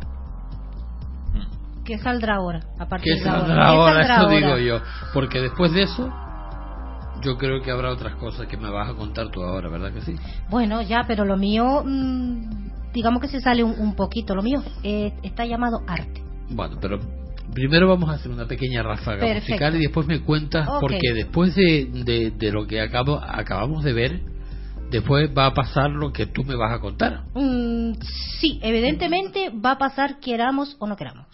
[1.84, 2.62] ¿Qué saldrá ahora?
[2.80, 3.46] A partir ¿Qué de ahora?
[3.48, 3.94] saldrá ¿Qué ahora?
[3.94, 4.36] saldrá Eso ahora?
[4.36, 4.82] digo yo.
[5.14, 6.12] Porque después de eso,
[7.22, 10.02] yo creo que habrá otras cosas que me vas a contar tú ahora, ¿verdad que
[10.02, 10.16] sí?
[10.50, 14.34] Bueno, ya, pero lo mío, mm, digamos que se sale un, un poquito.
[14.34, 16.24] Lo mío eh, está llamado arte.
[16.50, 17.00] Bueno, pero
[17.54, 19.52] primero vamos a hacer una pequeña ráfaga Perfecto.
[19.52, 23.94] musical y después me cuentas, porque después de, de, de lo que acabo, acabamos de
[23.94, 24.22] ver,
[24.92, 27.24] después va a pasar lo que tú me vas a contar.
[27.34, 27.94] Mm,
[28.40, 31.28] sí, evidentemente va a pasar queramos o no queramos.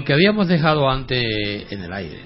[0.00, 1.22] Lo que habíamos dejado antes
[1.70, 2.20] en el aire.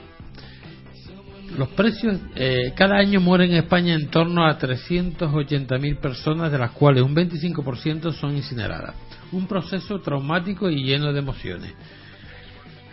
[1.59, 6.71] Los precios, eh, cada año mueren en España en torno a 380.000 personas, de las
[6.71, 8.95] cuales un 25% son incineradas.
[9.33, 11.75] Un proceso traumático y lleno de emociones.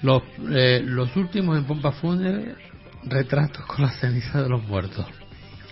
[0.01, 2.55] Los, eh, los últimos en pompa fúnebre,
[3.03, 5.05] retratos con la ceniza de los muertos.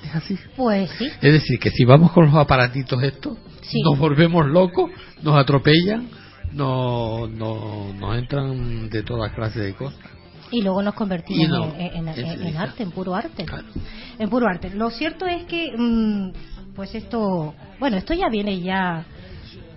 [0.06, 0.38] Es así.
[0.56, 1.08] Pues sí.
[1.22, 3.82] Es decir, que si vamos con los aparatitos estos, Sí.
[3.82, 4.92] nos volvemos locos,
[5.24, 6.08] nos atropellan,
[6.54, 10.00] no, no, nos entran de todas clases de cosas.
[10.52, 12.62] Y luego nos convertimos no, en, en- en- es en ceniza.
[12.64, 13.46] arte, en puro arte.
[14.18, 14.72] En puro arte.
[14.72, 16.32] Lo cierto es que, mm,
[16.76, 19.06] pues esto, bueno, esto ya viene ya,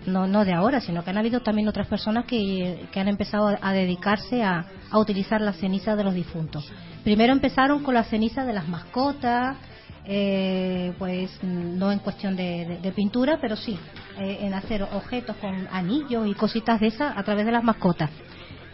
[0.07, 3.49] no, no de ahora, sino que han habido también otras personas que, que han empezado
[3.49, 6.71] a, a dedicarse a, a utilizar la ceniza de los difuntos.
[7.05, 9.57] Primero empezaron con la ceniza de las mascotas,
[10.05, 13.79] eh, pues mm, no en cuestión de, de- pintura, pero sí
[14.19, 18.11] eh, en hacer objetos con anillos y cositas de esas a través de las mascotas.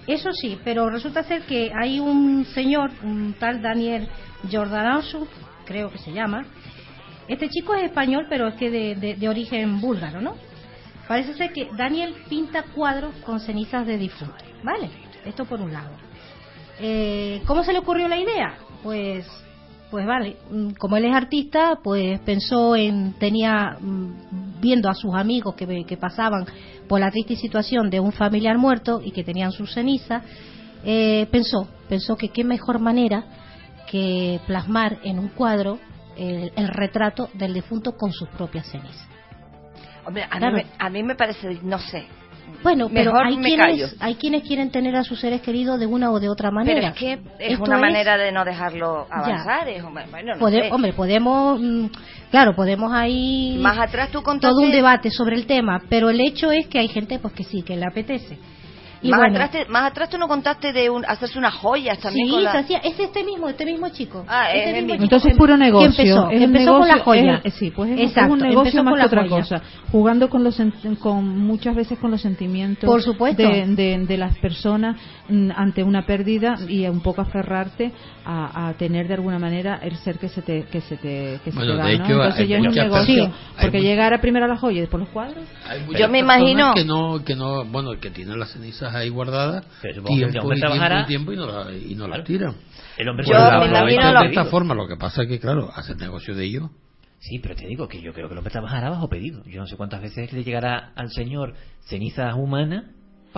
[0.07, 4.09] Eso sí, pero resulta ser que hay un señor, un tal Daniel
[4.49, 5.27] Giordanosu,
[5.67, 6.47] creo que se llama.
[7.29, 10.35] Este chico es español, pero es que de, de- de origen búlgaro, ¿no?
[11.07, 14.89] Parece ser que Daniel pinta cuadros con cenizas de difuntos, ¿vale?
[15.27, 15.91] Esto por un lado.
[16.81, 18.57] Eh, ¿Cómo se le ocurrió la idea?
[18.83, 19.27] Pues,
[19.91, 25.15] pues vale, mm, como él es artista, pues pensó en, tenía, mm, viendo a sus
[25.15, 26.45] amigos que, que pasaban
[26.89, 30.23] por la triste situación de un familiar muerto y que tenían sus cenizas,
[30.85, 33.25] eh, pensó, pensó que qué mejor manera
[33.91, 35.79] que plasmar en un cuadro
[36.17, 39.09] el, el retrato del difunto con sus propias cenizas.
[40.05, 40.57] Hombre, a, Claro.
[40.57, 42.07] mí, a mí me parece, no sé.
[42.63, 43.75] Bueno, pero Mejor hay me callo.
[43.77, 46.81] quienes, hay quienes quieren tener a sus seres queridos de una o de otra manera.
[46.81, 47.13] Pero es que
[47.45, 49.69] es Esto una manera de no dejarlo avanzar.
[49.69, 50.73] Es, bueno, no Pode- sé.
[50.73, 51.87] Hombre, podemos, mm,
[52.31, 54.53] claro, podemos ahí Más atrás tú contaste...
[54.55, 57.45] todo un debate sobre el tema, pero el hecho es que hay gente pues que
[57.45, 58.39] sí, que le apetece.
[59.03, 61.99] Y más, bueno, atrás te- más atrás tú no contaste de un, hacerse unas joyas
[61.99, 62.51] también sí, con la...
[62.53, 64.25] hacía, es este mismo, este mismo chico.
[64.29, 65.89] Ah, este es el mismo chico Entonces puro negocio.
[65.89, 67.41] empezó, es un empezó negocio, con la joya.
[67.45, 69.43] es- sí, pues es, Exacto, un negocio empezó más con que la otra joya.
[69.43, 69.63] cosa.
[69.93, 70.61] Jugando con los
[71.01, 73.43] con muchas veces con los sentimientos Por supuesto.
[73.43, 74.97] De, de- de las personas
[75.29, 77.93] mm, ante una pérdida y un poco aferrarte
[78.25, 81.53] a, a tener de alguna manera el ser que se te que se te que
[81.53, 81.89] se te va, ¿no?
[81.89, 83.33] hecho, Entonces hay ya es un negocio.
[83.61, 85.45] porque mu- llegara primero a la joya y después los cuadros.
[85.69, 88.55] Hay Yo me imagino- que no, que no, bueno, que tienen las
[88.95, 91.95] ahí guardadas que el tiempo hombre y tiempo trabajará- y tiempo y no, la- y
[91.95, 92.55] no las tiran.
[92.97, 95.97] El hombre la- la lo- de esta forma, lo que pasa es que, claro, hacer
[95.97, 96.71] negocio de ello.
[97.21, 99.43] Sí, pero te digo que yo creo que el hombre trabajará bajo pedido.
[99.45, 102.85] Yo no sé cuántas veces le llegará al señor cenizas humanas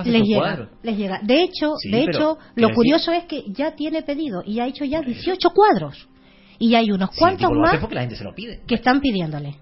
[0.04, 0.68] les llega, cuadro.
[0.82, 1.18] les llega.
[1.22, 4.60] De hecho, Sí, de pero, hecho, lo decir- curioso es que ya tiene pedido y
[4.60, 6.08] ha hecho ya 18 cuadros.
[6.58, 8.60] Y hay unos Sí, cuantos más porque la gente se lo pide.
[8.66, 9.56] que están pidiéndole.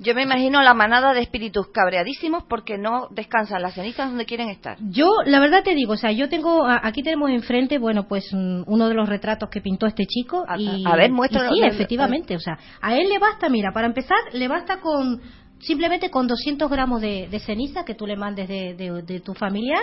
[0.00, 4.48] Yo me imagino la manada de espíritus cabreadísimos porque no descansan las cenizas donde quieren
[4.48, 4.76] estar.
[4.80, 8.88] Yo, la verdad te digo, o sea, yo tengo, aquí tenemos enfrente, bueno, pues uno
[8.88, 10.44] de los retratos que pintó este chico.
[10.48, 11.50] A- y, a ver, muéstralo.
[11.54, 15.20] y Sí, efectivamente, o sea, a él le basta, mira, para empezar, le basta con,
[15.58, 19.34] simplemente con 200 gramos de, de ceniza que tú le mandes de, de- de tu
[19.34, 19.82] familiar.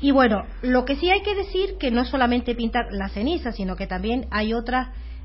[0.00, 3.52] Y bueno, lo que sí hay que decir que no es solamente pintar la ceniza,
[3.52, 4.52] sino que también hay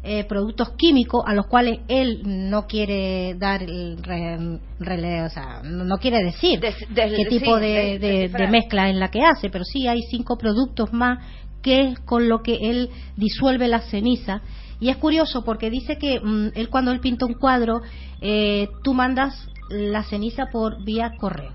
[0.04, 5.62] otros productos químicos a los cuales él no quiere dar el re- rele- o sea,
[5.64, 9.50] no quiere decir Des- des- qué tipo sí, de, de- mezcla en la que hace,
[9.50, 11.20] pero sí hay cinco productos más
[11.62, 14.42] que es con lo que él disuelve la ceniza.
[14.82, 17.80] Y es curioso porque dice que mm, él cuando él pinta un cuadro,
[18.20, 21.54] eh, tú mandas la ceniza por vía correo,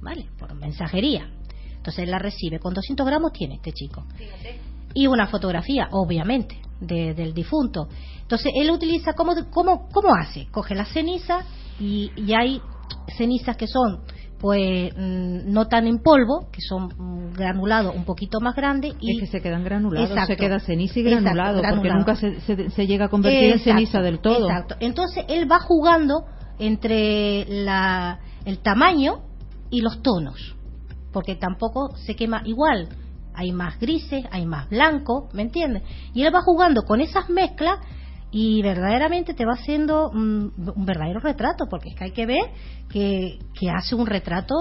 [0.00, 0.26] ¿vale?
[0.38, 1.28] Por mensajería.
[1.76, 2.58] Entonces él la recibe.
[2.58, 4.06] Con 200 gramos tiene este chico.
[4.94, 7.88] Y una fotografía, obviamente, de- del difunto.
[8.22, 10.46] Entonces él utiliza, ¿cómo, cómo, cómo hace?
[10.50, 11.40] Coge la ceniza
[11.78, 12.60] y, y hay
[13.16, 14.00] cenizas que son
[14.38, 19.12] pues mm, no tan en polvo, que son mm, granulados un poquito más grandes y
[19.16, 20.32] es que se quedan granulados, Exacto.
[20.32, 23.58] se queda ceniza y Exacto, granulado, porque nunca se, se- se llega a convertir en
[23.60, 24.48] ceniza del todo.
[24.48, 24.76] Exacto.
[24.80, 26.24] Entonces él va jugando
[26.58, 29.20] entre la, el tamaño
[29.70, 30.56] y los tonos,
[31.12, 32.88] porque tampoco se quema igual.
[33.34, 35.82] Hay más grises, hay más blanco, ¿me entiendes?
[36.14, 37.78] Y él va jugando con esas mezclas
[38.32, 42.42] y verdaderamente te va haciendo mm, un verdadero retrato, porque es que hay que ver
[42.90, 44.54] que, que hace un retrato,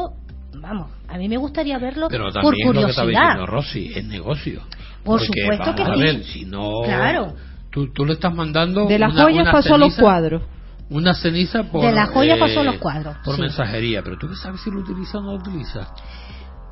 [0.59, 3.45] vamos, a mí me gustaría verlo Pero por también es lo que curiosidad.
[3.45, 4.61] Rosy, es negocio.
[5.03, 5.91] Por Porque, supuesto que sí.
[5.91, 6.81] a ver, si no...
[6.83, 7.33] Claro.
[7.71, 8.85] Tú, tú le estás mandando...
[8.87, 10.43] De las una- joyas una pasó a los cuadros.
[10.89, 11.81] Una ceniza por...
[11.85, 13.41] De las joyas eh, pasó a los cuadros, Por sí.
[13.41, 15.87] mensajería, pero tú qué sabes si lo utiliza o no lo utiliza.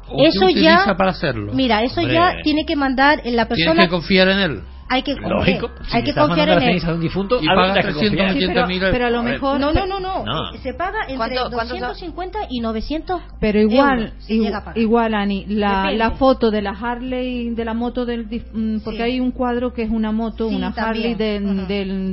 [0.10, 1.54] ¿O qué eso utiliza ya para hacerlo?
[1.54, 2.16] mira eso Hombre.
[2.16, 4.62] ya tiene que mandar en la persona que confiar en él.
[4.90, 5.70] Hay que Lógico.
[5.90, 7.94] Si hay que confiar en la él ceniza de un difunto, Y pagas tendrás que
[7.94, 8.28] confiar.
[8.34, 8.80] 380 pero, mil.
[8.92, 10.54] pero a lo mejor no no no no, No.
[10.62, 11.80] Se paga entre ¿Cuánto- cuánto son?
[11.88, 14.78] 250 y 900 Pero igual, euros se igu- llega a pagar.
[14.78, 18.98] igual Ani, la, la foto de la Harley, de la moto del, dif- mm, porque
[18.98, 19.04] Sí.
[19.04, 21.40] hay un cuadro que es una moto, Sí, una Harley de,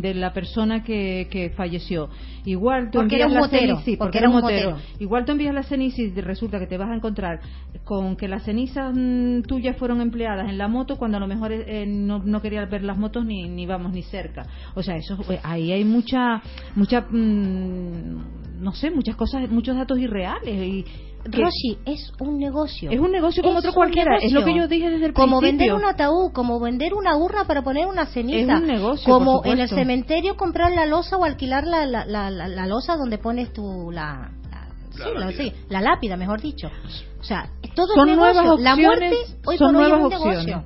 [0.00, 2.08] de la persona que, que falleció.
[2.46, 4.42] Igual tú Porque era envías un la motero, ceniza, porque porque era era un un
[4.42, 4.70] motero.
[4.72, 4.88] motero.
[5.00, 7.40] Igual tú envías la ceniza y resulta que te vas a encontrar
[7.84, 11.52] con que las cenizas mm, tuyas fueron empleadas en la moto cuando a lo mejor
[11.52, 14.46] eh, no, no ver las motos ni, ni vamos ni cerca.
[14.74, 16.42] O sea, eso eh, ahí hay mucha
[16.74, 20.84] mucha mm, no sé, muchas cosas, muchos datos irreales y
[21.26, 22.90] Rosy, es un negocio.
[22.90, 25.40] es un negocio como Es otro cualquiera, es lo que yo dije desde el como
[25.40, 25.72] principio.
[25.74, 28.56] vender un ataúd, como vender una urna para poner una ceniza.
[28.56, 32.04] Es un negocio, Como por en el cementerio comprar la losa o alquilar la, la,
[32.04, 35.42] la, la- la losa donde pones tu la, la, sí, la- lápida.
[35.44, 36.70] sí, la lápida, mejor dicho.
[37.18, 38.42] O sea, todo Son es negocio.
[38.42, 40.64] nuevas la muerte opciones, hoy son por hoy es nuevas un negocio.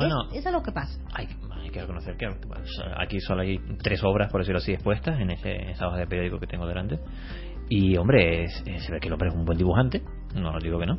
[0.00, 0.98] Bueno, Es- eso es lo que pasa.
[1.14, 1.26] hay,
[1.62, 2.26] hay que reconocer que
[2.96, 6.06] aquí solo hay tres obras, por decirlo así, expuestas en, ese, en esa hoja de
[6.06, 6.98] periódico que tengo delante.
[7.68, 10.02] Y, hombre, es- es- se ve que el hombre es un buen dibujante.
[10.34, 10.98] No digo que no.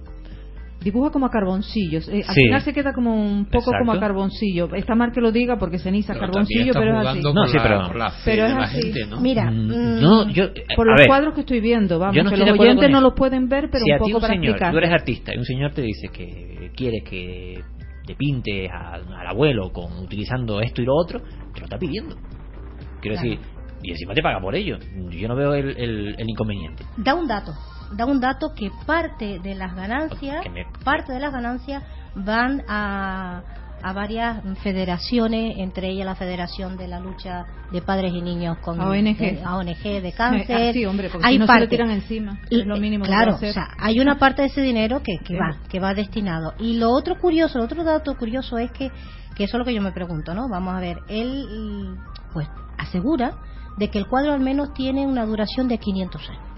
[0.84, 2.08] Dibuja como a carboncillos.
[2.10, 2.42] eh, al Sí.
[2.46, 3.78] final se queda como un poco Exacto.
[3.82, 4.74] como a carboncillo.
[4.74, 7.22] Está mal que lo diga porque ceniza, Pero carboncillo, pero es así.
[7.22, 8.82] No, sí, pero- la pero es así.
[8.92, 9.22] gente, ¿no?
[9.22, 12.24] Mira, Mm, mm, no, yo, eh, Por los ver, cuadros que estoy viendo, vamos, yo
[12.24, 13.08] no que los oyentes no eso.
[13.10, 14.72] lo pueden ver, pero si un a ti poco un para señor, explicar.
[14.72, 17.62] tú eres artista y un señor te dice que quiere que
[18.06, 21.22] te pintes al, al abuelo con utilizando esto y lo otro,
[21.54, 22.16] te lo está pidiendo.
[23.02, 23.30] Quiero Claro.
[23.30, 23.40] decir,
[23.84, 24.78] y encima te paga por ello.
[25.10, 26.84] Yo no veo el, el- el inconveniente.
[26.98, 27.54] da un dato,
[27.96, 31.84] da un dato que parte de las ganancias, me- parte de las ganancias
[32.16, 33.42] van a,
[33.84, 38.80] a varias federaciones, entre ellas la Federación de la Lucha de Padres y Niños con
[38.82, 39.17] A ONG.
[39.17, 40.74] de, de cáncer.
[40.74, 42.39] Sí, hombre, porque hay si no se le tiran encima.
[42.50, 45.34] Es lo mínimo que claro, o sea, hay una parte de ese dinero que, que
[45.34, 45.36] Sí.
[45.36, 46.54] va, que va destinado.
[46.60, 48.91] Y lo otro curioso, el otro dato curioso es que,
[49.36, 50.48] que eso es lo que yo me pregunto, ¿no?
[50.50, 51.96] Vamos a ver, él
[52.34, 53.34] pues asegura
[53.78, 56.51] de que el cuadro al menos tiene una duración de 500 años.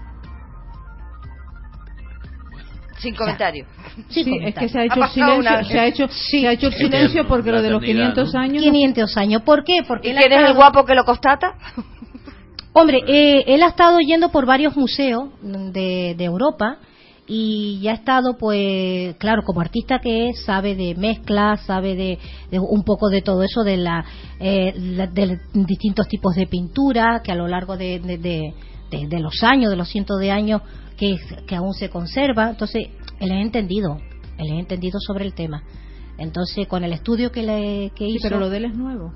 [3.04, 3.66] Sin comentario.
[4.08, 6.52] Sí, es que se ha hecho Ha el silencio, una- se ha hecho, se ha
[6.52, 8.40] hecho el silencio porque lo de los eternidad, 500 ¿no?
[8.40, 8.62] años.
[8.64, 9.42] 500 años.
[9.42, 9.82] ¿Por qué?
[9.86, 11.54] Porque ¿Y él ha quién es el estado- guapo que lo constata?
[12.72, 16.78] Hombre, eh, él ha estado yendo por varios museos de, de Europa
[17.26, 22.18] y ya ha estado, pues, claro, como artista que es, sabe de mezclas, sabe de,
[22.50, 24.04] de un poco de todo eso, de, la,
[24.40, 28.54] eh, la- de distintos tipos de pintura que a lo largo de, de- de-
[28.90, 30.60] de- de los años, de los cientos de años,
[31.28, 32.50] que, que aún se conserva.
[32.50, 32.88] Entonces,
[33.20, 33.96] él es entendido,
[34.38, 35.62] él es entendido sobre el tema.
[36.18, 39.12] Entonces, con el estudio que, le, que Sí, hizo, pero lo de él es nuevo.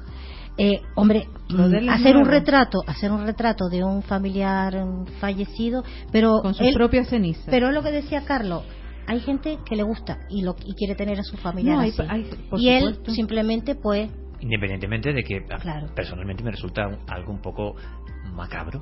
[0.61, 4.75] eh, hombre, mm, hacer un retrato, hacer un retrato de un familiar
[5.21, 7.47] fallecido, pero Con sus propias cenizas.
[7.49, 8.65] pero es lo que decía Carlos,
[9.07, 11.91] hay gente que le gusta y lo y quiere tener a su familiar No, hay-
[11.91, 12.03] así.
[12.09, 15.89] hay- por y él simplemente pues Independientemente de que a- Claro.
[15.95, 17.75] personalmente me resulta algo un poco
[18.35, 18.81] macabro.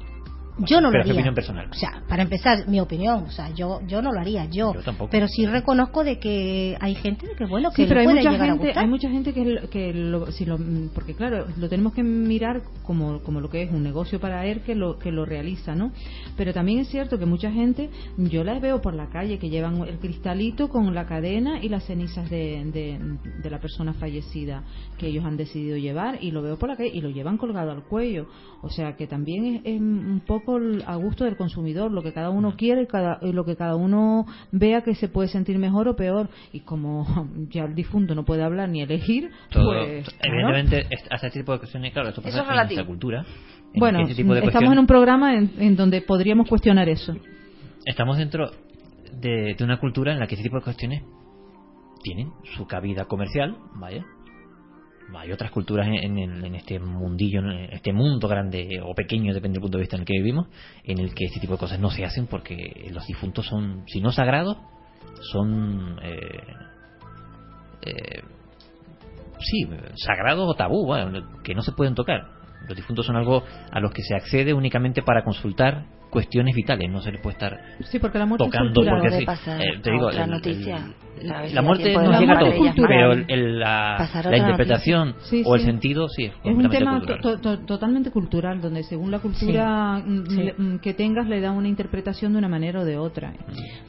[0.58, 1.12] Yo no Pero lo es haría.
[1.14, 1.68] opinión personal.
[1.70, 4.72] O sea, para empezar, mi opinión, o sea, yo yo no lo haría, yo.
[4.74, 5.10] Yo tampoco.
[5.10, 8.16] Pero sí reconozco de que hay gente que bueno que Sí, pero le hay puede
[8.18, 8.82] mucha llegar a gente, gustar.
[8.84, 10.58] hay mucha gente que, lo- que lo, si lo,
[10.94, 14.60] porque claro, lo tenemos que mirar como, como lo que es un negocio para él
[14.62, 15.92] que lo que lo realiza, ¿no?
[16.36, 19.82] Pero también es cierto que mucha gente, yo las veo por la calle que llevan
[19.86, 22.98] el cristalito con la cadena y las cenizas de, de,
[23.42, 24.62] de la persona fallecida
[24.98, 27.70] que ellos han decidido llevar y lo veo por la calle y lo llevan colgado
[27.72, 28.26] al cuello,
[28.62, 32.12] o sea que también es, es un poco el- a gusto del consumidor, lo que
[32.12, 35.58] cada uno quiere y, cada, y lo que cada uno vea que se puede sentir
[35.58, 37.04] mejor o peor y como
[37.50, 41.52] ya el difunto no puede hablar ni elegir, Todo, pues evidentemente, est- hasta este tipo
[41.52, 43.26] de cuestiones, claro, esto pasa Eso es en nuestra cultura.
[43.72, 47.14] en Bueno, este tipo de estamos en un programa en, en donde podríamos cuestionar eso.
[47.84, 48.50] Estamos dentro
[49.20, 51.02] de, de una cultura en la que este tipo de cuestiones
[52.02, 54.04] tienen su cabida comercial, vaya.
[55.14, 59.54] Hay otras culturas en, en- en este mundillo, en este mundo grande o pequeño, depende
[59.56, 60.48] del punto de vista en el que vivimos,
[60.84, 64.00] en el que este tipo de cosas no se hacen porque los difuntos son, si
[64.00, 64.56] no sagrados,
[65.32, 66.40] son eh,
[67.82, 68.22] eh,
[69.40, 70.92] sí, sagrados o tabú,
[71.44, 72.28] que no se pueden tocar.
[72.68, 75.84] Los difuntos son algo a los que se accede únicamente para consultar
[76.16, 77.60] cuestiones vitales, no se les puede estar
[77.90, 79.00] Sí, porque la muerte es tocando cultural.
[79.02, 80.76] porque sí, eh, te digo el- noticia.
[81.20, 85.54] el- la muerte nos llega a todos pero el, el- la, la interpretación Sí, o
[85.56, 87.20] el sentido sí es Es un tema cultural.
[87.20, 90.36] to- to- totalmente cultural, donde según la cultura mm, sí.
[90.42, 93.34] le- mm, que tengas le da una interpretación de una manera o de otra.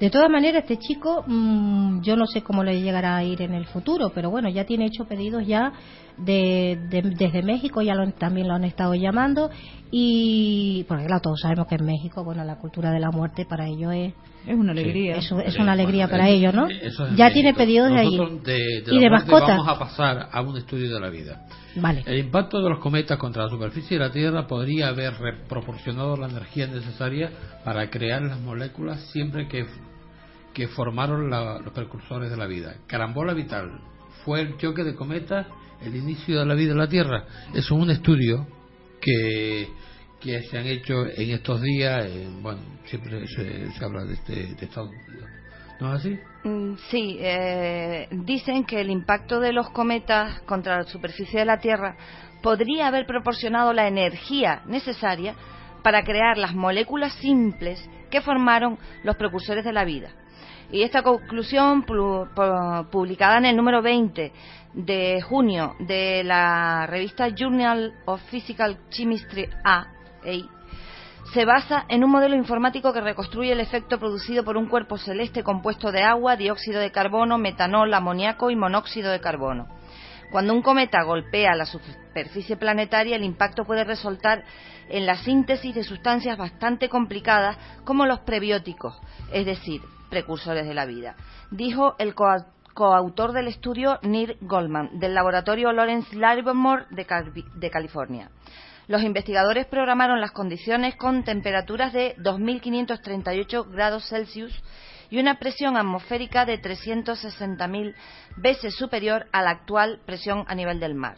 [0.02, 3.54] De todas maneras, este chico, mm, yo no sé cómo le llegará a ir en
[3.54, 5.72] el futuro, pero bueno, ya tiene hecho pedidos ya
[6.18, 9.50] de, de- desde México, ya lo- también lo han estado llamando,
[9.92, 13.46] y porque claro, todos sabemos que en México pues bueno, la cultura de la muerte
[13.46, 14.12] para ellos es
[14.48, 15.18] Es una alegría.
[15.18, 16.68] es, es Sí, una alegría bueno, para ellos, ¿no?
[16.68, 18.18] eso es Ya tiene pedidos de ahí.
[18.18, 18.54] Nosotros de,
[18.86, 19.50] de y de mascotas.
[19.50, 21.46] Vamos a pasar a un estudio de la vida.
[21.76, 22.02] Vale.
[22.08, 25.14] El impacto de los cometas contra la superficie de la Tierra podría haber
[25.48, 27.30] proporcionado la energía necesaria
[27.64, 29.68] para crear las moléculas siempre que,
[30.56, 32.78] que formaron la- los precursores de la vida.
[32.88, 33.70] Carambola vital.
[34.26, 35.46] ¿Fue el choque de cometas
[35.84, 37.26] el inicio de la vida en la Tierra?
[37.54, 38.48] Eso es un estudio
[39.00, 39.68] que,
[40.20, 42.06] que se han hecho en estos días.
[42.08, 45.30] eh, bueno, siempre se, habla de, este, de Estados Unidos.
[45.80, 46.20] ¿No es así?
[46.44, 51.60] Mm, Sí, eh, dicen que el impacto de los cometas contra la superficie de la
[51.60, 51.96] Tierra
[52.42, 55.36] podría haber proporcionado la energía necesaria
[55.84, 60.10] para crear las moléculas simples que formaron los precursores de la vida.
[60.72, 64.34] Y esta conclusión, publicada en el número 20
[64.74, 69.88] de junio de la revista Journal of Physical Chemistry A,
[71.34, 75.44] Se basa en un modelo informático que reconstruye el efecto producido por un cuerpo celeste
[75.44, 79.68] compuesto de agua, dióxido de carbono, metanol, amoníaco y monóxido de carbono.
[80.32, 84.44] Cuando un cometa golpea la superficie planetaria, el impacto puede resultar
[84.90, 89.00] en la síntesis de sustancias bastante complicadas como los prebióticos,
[89.32, 91.16] es decir, precursores de la vida,
[91.52, 98.30] dijo el coa- coautor del estudio Neil Goldman, del laboratorio Lawrence Livermore de California.
[98.88, 104.54] Los investigadores programaron las condiciones con temperaturas de 2.538 grados Celsius
[105.10, 107.94] y una presión atmosférica de 360.000
[108.38, 111.18] veces superior a la actual presión a nivel del mar.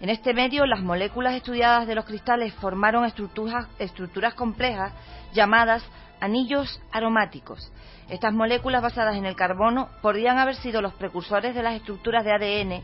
[0.00, 4.92] En este medio, las moléculas estudiadas de los cristales formaron estructuras, estructuras complejas
[5.32, 5.84] llamadas
[6.20, 7.72] anillos aromáticos.
[8.08, 12.32] Estas moléculas basadas en el carbono podrían haber sido los precursores de las estructuras de
[12.32, 12.82] ADN,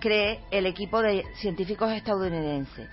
[0.00, 2.88] cree el equipo de científicos estadounidenses.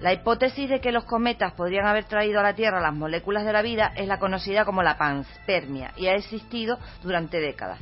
[0.00, 3.52] La hipótesis de que los cometas podrían haber traído a la Tierra las moléculas de
[3.52, 7.80] la vida es la conocida como la panspermia y ha existido durante décadas.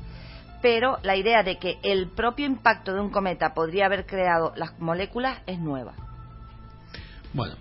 [0.63, 4.79] Pero la idea de que el propio impacto de un cometa podría haber creado las
[4.79, 5.93] moléculas es nueva.
[7.33, 7.57] Bueno,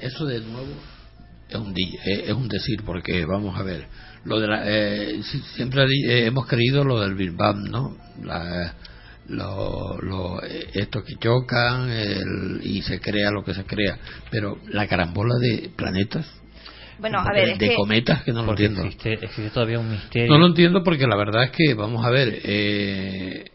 [0.00, 0.72] eso, de nuevo
[1.48, 3.86] es un, eh, es un decir, porque vamos a ver,
[4.24, 7.96] lo de la, eh, si- siempre eh, hemos creído lo del Big Bang, ¿no?
[8.22, 8.72] La,
[9.28, 13.98] lo, lo- eh, estos que chocan el- y se crea lo que se crea,
[14.30, 16.26] pero la carambola de planetas,
[16.98, 18.82] Bueno, a de, ver, es de que cometas, que no lo entiendo.
[18.82, 20.32] existe, existe todavía un misterio.
[20.32, 23.51] No lo entiendo porque la verdad es que, vamos a ver, eh,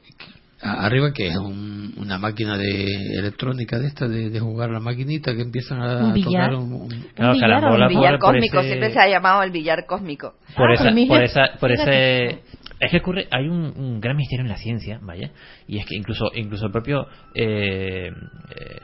[0.61, 2.85] arriba que es un- una máquina de
[3.19, 6.89] electrónica de esta, de, de jugar la maquinita que empiezan a Un tocar un- un-
[7.15, 9.85] Claro, billar o el billar por- por cósmico ese- siempre se ha llamado el billar
[9.85, 10.33] cósmico.
[10.55, 12.41] por Ah, esa, por esa, por ese
[12.79, 15.31] es que ocurre hay un, un gran misterio en la ciencia vaya
[15.67, 18.79] y es que incluso incluso el propio eh, eh,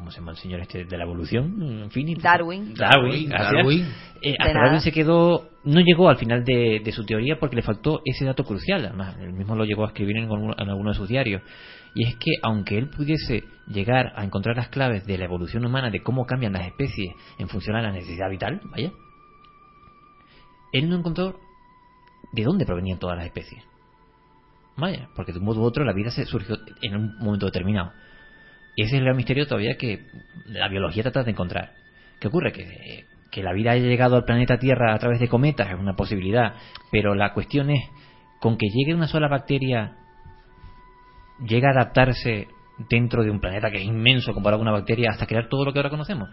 [0.00, 1.88] ¿cómo se llama el señor este de la evolución?
[2.20, 2.74] Darwin.
[2.74, 3.52] Darwin, gracias.
[3.52, 3.86] Darwin.
[4.22, 4.58] Eh, hasta.
[4.58, 8.24] Darwin se quedó no llegó al final de, de su teoría porque le faltó ese
[8.24, 11.42] dato crucial además él mismo lo llegó a escribir en, en alguno de sus diarios
[11.94, 15.90] y es que aunque él pudiese llegar a encontrar las claves de la evolución humana
[15.90, 18.90] de cómo cambian las especies en función a la necesidad vital vaya
[20.72, 21.38] él no encontró
[22.32, 23.62] de dónde provenían todas las especies.
[24.76, 27.92] Vaya, porque de un modo u otro la vida se surgió en un momento determinado.
[28.80, 30.06] Y ese es el gran misterio todavía que
[30.46, 31.72] la biología trata de encontrar.
[32.18, 32.50] ¿Qué ocurre?
[32.50, 36.54] Que, la vida haya llegado al planeta Tierra a través de cometas es una posibilidad,
[36.90, 37.84] pero la cuestión es,
[38.40, 39.98] con que llegue una sola bacteria,
[41.46, 42.48] llega a adaptarse
[42.88, 45.74] dentro de un planeta que es inmenso comparado con una bacteria hasta crear todo lo
[45.74, 46.30] que ahora conocemos.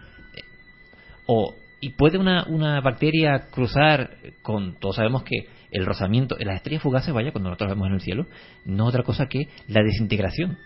[1.26, 4.08] O, y puede una, una bacteria cruzar
[4.40, 8.00] con, todos sabemos que el rozamiento, las estrellas fugaces, vaya, cuando nosotros vemos en el
[8.00, 8.26] cielo,
[8.64, 10.56] no es otra cosa que la desintegración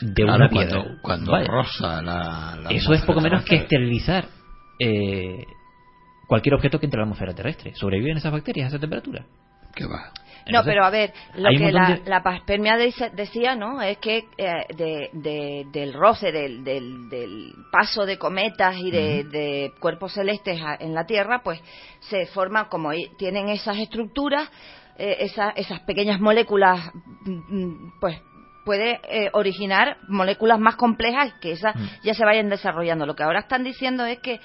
[0.00, 0.84] de Claro, una piedra.
[1.02, 4.26] cuando, rosa la, la Eso es poco menos que esterilizar
[4.78, 5.44] eh,
[6.26, 7.74] cualquier objeto que entre a la atmósfera terrestre.
[7.74, 9.24] ¿Sobreviven esas bacterias a esa temperatura?
[9.74, 10.10] ¿Qué va?
[10.44, 13.80] No, Entonces, pero a ver, lo que la, de- la panspermia dice- decía, ¿no?
[13.80, 19.22] Es que eh, de, de- del roce, del, del, del paso de cometas y de,
[19.22, 21.60] de cuerpos celestes a- en la Tierra, pues
[22.00, 24.50] se forman, como tienen esas estructuras,
[24.98, 26.90] eh, esa- esas pequeñas moléculas,
[27.24, 28.20] mm, mm, pues
[28.64, 31.86] puede eh, originar moléculas más complejas que esas Mm.
[32.02, 33.06] ya se vayan desarrollando.
[33.06, 34.40] Lo que ahora están diciendo es que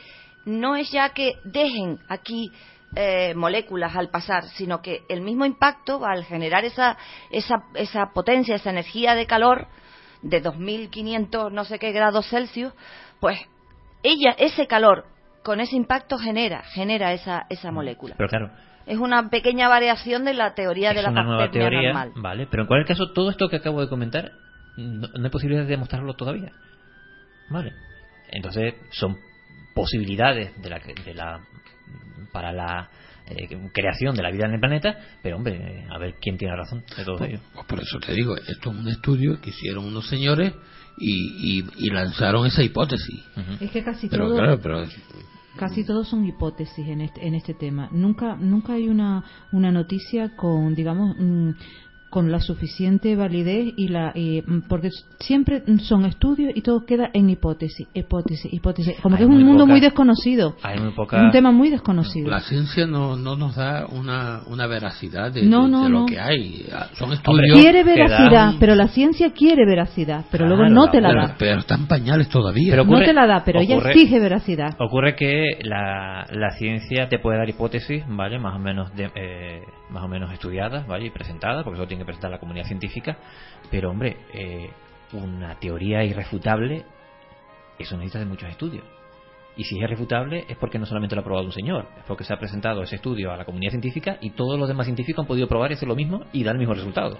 [0.45, 2.51] no es ya que dejen aquí
[2.95, 6.97] eh, moléculas al pasar, sino que el mismo impacto, al generar esa,
[7.31, 9.67] esa, esa potencia, esa energía de calor
[10.21, 12.73] de 2500 no sé qué grados Celsius,
[13.19, 13.39] pues
[14.03, 15.05] ella, ese calor
[15.43, 18.15] con ese impacto genera, genera esa, esa molécula.
[18.17, 18.51] Pero claro,
[18.87, 22.11] Es una pequeña variación de la teoría de es la una nueva teoría, normal.
[22.15, 24.31] vale, pero en cualquier caso, todo esto que acabo de comentar,
[24.77, 26.51] no, no hay posibilidad de demostrarlo todavía.
[27.49, 27.73] Vale.
[28.29, 29.17] Entonces, son
[29.75, 31.39] posibilidades de la, de la
[32.31, 32.89] para la
[33.29, 36.55] eh, creación de la vida en el planeta, pero hombre, eh, a ver quién tiene
[36.55, 37.39] razón de todo ello.
[37.53, 40.53] Pues por eso te digo, esto es un estudio que hicieron unos señores
[40.97, 43.23] y, y, y lanzaron esa hipótesis.
[43.59, 44.83] Es que casi Pero todo, claro, pero
[45.57, 47.89] casi todos son hipótesis en este, en este tema.
[47.91, 51.49] Nunca, nunca hay una, una noticia con, digamos, mm,
[52.09, 54.89] con la suficiente validez y la, y, mm, porque
[55.19, 58.95] siempre son estudios y todo queda en hipótesis, hipótesis, hipótesis.
[59.01, 60.55] Como Hay que es un mundo poca- muy desconocido.
[60.63, 62.29] Hay muy poca un tema muy desconocido.
[62.29, 65.99] la ciencia no, no nos da una, una veracidad de, No, de- no, de lo
[66.01, 66.05] no.
[66.05, 66.65] que hay.
[66.73, 70.89] Ah, Son estudios, Quiere veracidad, dan- pero la ciencia quiere veracidad, pero luego Claro, no
[70.89, 71.35] te la pero, da.
[71.37, 72.71] pero están pañales todavía.
[72.71, 74.75] Pero no ocurre- te la da, pero ella ocurre- exige veracidad.
[74.79, 78.39] Ocurre que la, la ciencia te puede dar hipótesis, ¿vale?
[78.39, 81.05] Más o menos de- eh, más o menos estudiadas, ¿vale?
[81.05, 83.17] Y presentadas, porque eso tiene que presentar la comunidad científica.
[83.71, 84.69] Pero, hombre, eh,
[85.13, 86.83] una teoría irrefutable,
[87.79, 88.83] eso necesita de muchos estudios.
[89.55, 92.23] Y si es irrefutable es porque no solamente lo ha probado un señor, es porque
[92.23, 95.27] se ha presentado ese estudio a la comunidad científica y todos los demás científicos han
[95.27, 97.17] podido probar y hacer lo mismo y dar el mismo resultado.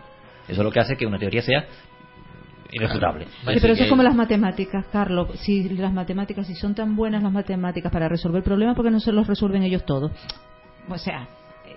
[0.47, 1.65] Eso es lo que hace que una teoría sea
[2.71, 3.25] irrefutable.
[3.25, 5.29] Sí, pero eso que- es como las matemáticas, Carlos.
[5.39, 8.99] Si las matemáticas, si son tan buenas las matemáticas para resolver problemas, ¿por qué no
[8.99, 10.11] se los resuelven ellos todos?
[10.89, 11.27] O sea,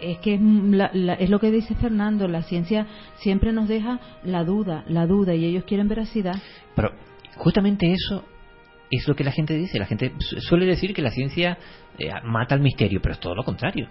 [0.03, 2.87] es que es, la- es lo que dice Fernando, la ciencia
[3.19, 6.37] siempre nos deja la duda, la duda, y ellos quieren veracidad.
[6.75, 6.93] Pero
[7.37, 8.25] justamente eso
[8.91, 9.79] es lo que la gente dice.
[9.79, 11.59] La gente su- suele decir que la ciencia
[11.99, 13.89] eh, mata al misterio, pero es todo lo contrario.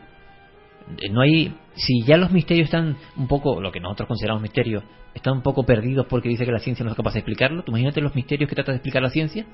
[0.97, 4.84] Eh, No hay, si ya los misterios están un poco, lo que nosotros consideramos misterios,
[5.14, 7.64] están un poco perdidos porque dice que la ciencia no es capaz de explicarlo.
[7.64, 9.45] Tú imagínate los misterios que trata de explicar la ciencia.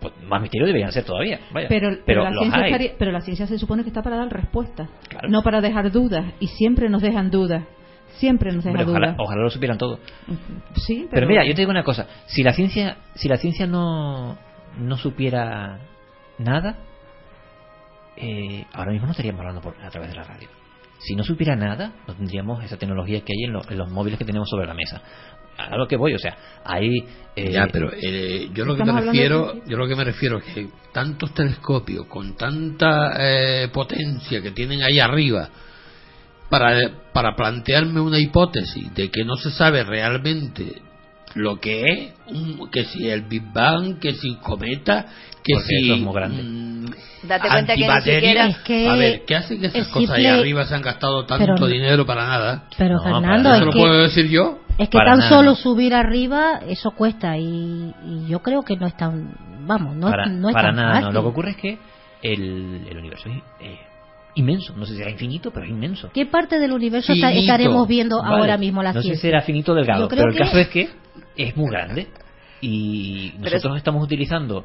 [0.00, 1.40] Pues más misterios deberían ser todavía.
[1.52, 1.66] Vaya.
[1.68, 4.28] Pero, pero, la los ciencia estaría- pero la ciencia se supone que está para dar
[4.32, 5.28] respuestas, Claro.
[5.28, 7.64] no para dejar dudas, y siempre nos dejan dudas.
[8.12, 9.16] Siempre nos dejan ojalá, dudas.
[9.18, 9.98] ojalá lo supieran todo.
[10.76, 13.66] Sí, pero, Pero mira, yo te digo una cosa, si la ciencia, si la ciencia
[13.66, 14.36] no,
[14.78, 15.78] no supiera
[16.38, 16.78] nada,
[18.16, 20.48] eh, ahora mismo no estaríamos hablando por, a través de la radio.
[21.00, 24.18] Si no supiera nada, no tendríamos esa tecnología que hay en, lo- en los móviles
[24.18, 25.00] que tenemos sobre la mesa.
[25.58, 26.88] A lo que voy, o sea, hay...
[27.36, 30.38] eh, ya, pero eh, yo lo que me refiero, de- yo lo que me refiero
[30.38, 35.48] es que tantos telescopios con tanta eh, potencia que tienen ahí arriba
[36.48, 36.78] para
[37.12, 40.80] para plantearme una hipótesis de que no se sabe realmente
[41.34, 45.06] lo que es un- que si el Big Bang, que si cometa,
[45.44, 46.42] que Porque si eso es muy grande.
[46.42, 46.86] mm,
[47.24, 50.22] Date cuenta que ni siquiera- Es que a ver, ¿qué hacen que esas cosas ahí
[50.22, 52.64] simple- arriba se han gastado tanto Pero- dinero para nada?
[52.78, 54.58] Pero No, Fernando, para ¿Eso es lo que, puedo decir yo?
[54.78, 55.56] Es que Para tan nada, solo no.
[55.56, 57.36] subir arriba, eso cuesta.
[57.36, 59.34] Y, y yo creo que no es tan.
[59.66, 61.06] Vamos, no, para, no es para tan nada, fácil.
[61.08, 61.12] no.
[61.12, 61.78] Lo que ocurre es que
[62.22, 63.78] el, el universo es eh,
[64.36, 64.74] inmenso.
[64.76, 66.10] No sé si será infinito, pero es inmenso.
[66.14, 67.28] ¿Qué parte del universo Finito.
[67.28, 70.32] estaremos viendo Vale, ahora mismo la no sé si será finito o delgado, pero el
[70.32, 70.88] que- caso es que
[71.36, 72.06] es muy grande
[72.60, 74.64] y Pero nosotros estamos utilizando,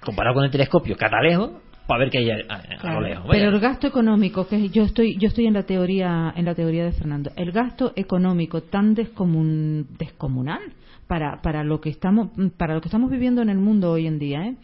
[0.00, 3.26] comparado con el telescopio, catalejo para ver qué hay a, a- a Claro, lo lejos.
[3.26, 3.40] Vaya.
[3.44, 6.84] Pero el gasto económico, que yo estoy, yo estoy en la teoría, en la teoría
[6.84, 10.60] de Fernando, el gasto económico tan descomun- descomunal
[11.06, 14.18] para, para lo que estamos, para lo que estamos viviendo en el mundo hoy en
[14.18, 14.56] día, ¿eh?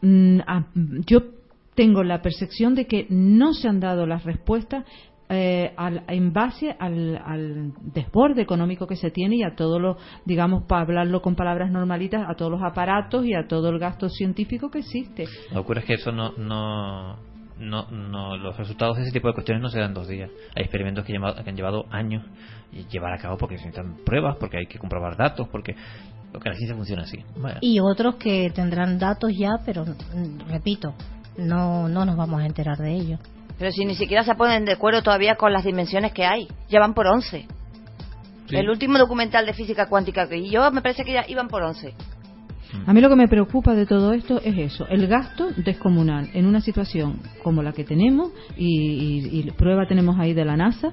[0.00, 0.64] Mm, ah,
[1.06, 1.22] yo
[1.74, 4.84] tengo la percepción de que no se han dado las respuestas
[5.34, 9.96] eh, al- en base al, al desborde económico que se tiene y a todo lo,
[10.26, 14.10] digamos, para hablarlo con palabras normalitas, a todos los aparatos y a todo el gasto
[14.10, 15.24] científico que existe.
[15.48, 17.16] Lo que ocurre es que eso no, no,
[17.58, 20.28] no, no- los resultados de ese tipo de cuestiones no se dan en dos días.
[20.54, 22.24] Hay experimentos que, lleva- que han llevado años
[22.70, 25.74] y llevar a cabo porque se necesitan pruebas, porque hay que comprobar datos, porque
[26.32, 27.18] lo que la ciencia funciona así.
[27.62, 29.84] Y otros que tendrán datos ya, pero
[30.48, 30.94] repito,
[31.38, 33.18] no, no nos vamos a enterar de ello.
[33.58, 36.48] Pero si ni siquiera se ponen de acuerdo todavía con las dimensiones que hay.
[36.68, 37.46] Ya van por 11.
[38.48, 38.56] Sí.
[38.56, 41.62] El último documental de física cuántica que vi yo me parece que ya iban por
[41.62, 41.94] 11.
[42.86, 46.46] A mí lo que me preocupa de todo esto es eso, el gasto descomunal en
[46.46, 50.90] una situación como la que tenemos y, y- y prueba tenemos ahí de la NASA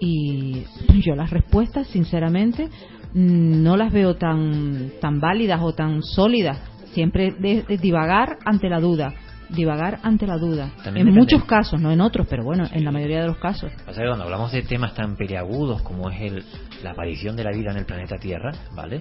[0.00, 0.62] y
[1.00, 2.68] yo las respuestas sinceramente
[3.12, 6.58] mm, no las veo tan tan válidas o tan sólidas.
[6.92, 9.12] Siempre de, de divagar ante la duda,
[9.50, 10.70] divagar ante la duda.
[10.82, 11.20] También en depende.
[11.20, 13.70] muchos casos, no en otros, pero bueno, en la mayoría de los casos.
[13.86, 16.44] O sea, cuando hablamos de temas tan peliagudos como es el,
[16.82, 19.00] la aparición de la vida en el planeta Tierra, ¿vale?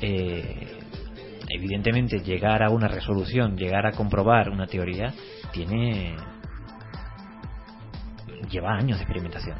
[0.00, 0.78] Eh,
[1.48, 5.12] evidentemente llegar a una resolución, llegar a comprobar una teoría,
[5.52, 6.16] tiene
[8.50, 9.56] lleva años de experimentación.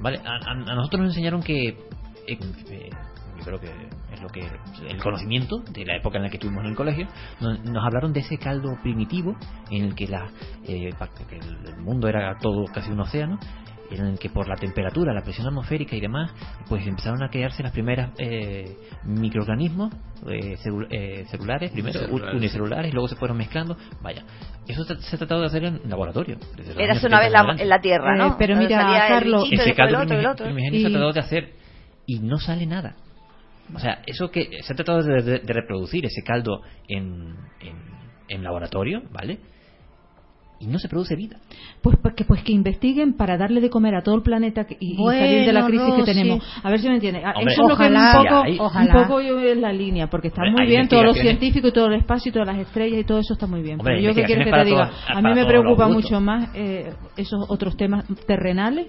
[0.00, 0.18] ¿Vale?
[0.24, 1.76] A, a- a nosotros nos enseñaron que eh,
[2.26, 2.90] eh,
[3.38, 3.70] yo creo que
[4.14, 4.40] es lo que
[4.88, 7.06] el conocimiento de la época en la que estuvimos en el colegio
[7.40, 9.36] nos, nos hablaron de ese caldo primitivo
[9.70, 10.28] en el que la
[10.66, 10.90] eh,
[11.30, 13.38] el mundo era todo casi un océano
[13.90, 16.32] en el que por la temperatura, la presión atmosférica y demás,
[16.68, 19.92] pues empezaron a crearse las primeras eh, microorganismos
[20.26, 22.34] eh, celu- eh, celulares, primero Celulares.
[22.34, 23.76] unicelulares, y luego se fueron mezclando.
[24.02, 24.24] Vaya,
[24.66, 26.38] eso se, se ha tratado de hacer en laboratorio.
[26.56, 27.62] desde los Era años una 70 vez en la- adelante.
[27.62, 28.26] en la Tierra, ¿no?
[28.28, 29.74] Eh, pero Donde mira, Carlos- se ha
[30.90, 31.52] tratado de hacer
[32.06, 32.96] y no sale nada.
[33.74, 37.76] O sea, eso que se ha tratado de, de- de reproducir ese caldo en, en,
[38.28, 39.38] en laboratorio, ¿vale?
[40.60, 41.38] Y no se produce vida.
[41.82, 44.92] Pues porque pues que investiguen para darle de comer a todo el planeta que- y,
[44.92, 46.44] y salir de la crisis que tenemos.
[46.62, 47.22] A ver si me entiendes.
[47.26, 50.06] Ah, Hombre, Eso es lo que un poco, un poco yo veo en la línea,
[50.08, 52.58] porque está Hombre, muy bien todo lo científico y todo el espacio y todas las
[52.58, 53.80] estrellas y todo eso está muy bien.
[53.80, 56.92] Hombre, Pero yo qué quieres que te diga, a mí me preocupa mucho más eh,
[57.16, 58.86] esos otros temas terrenales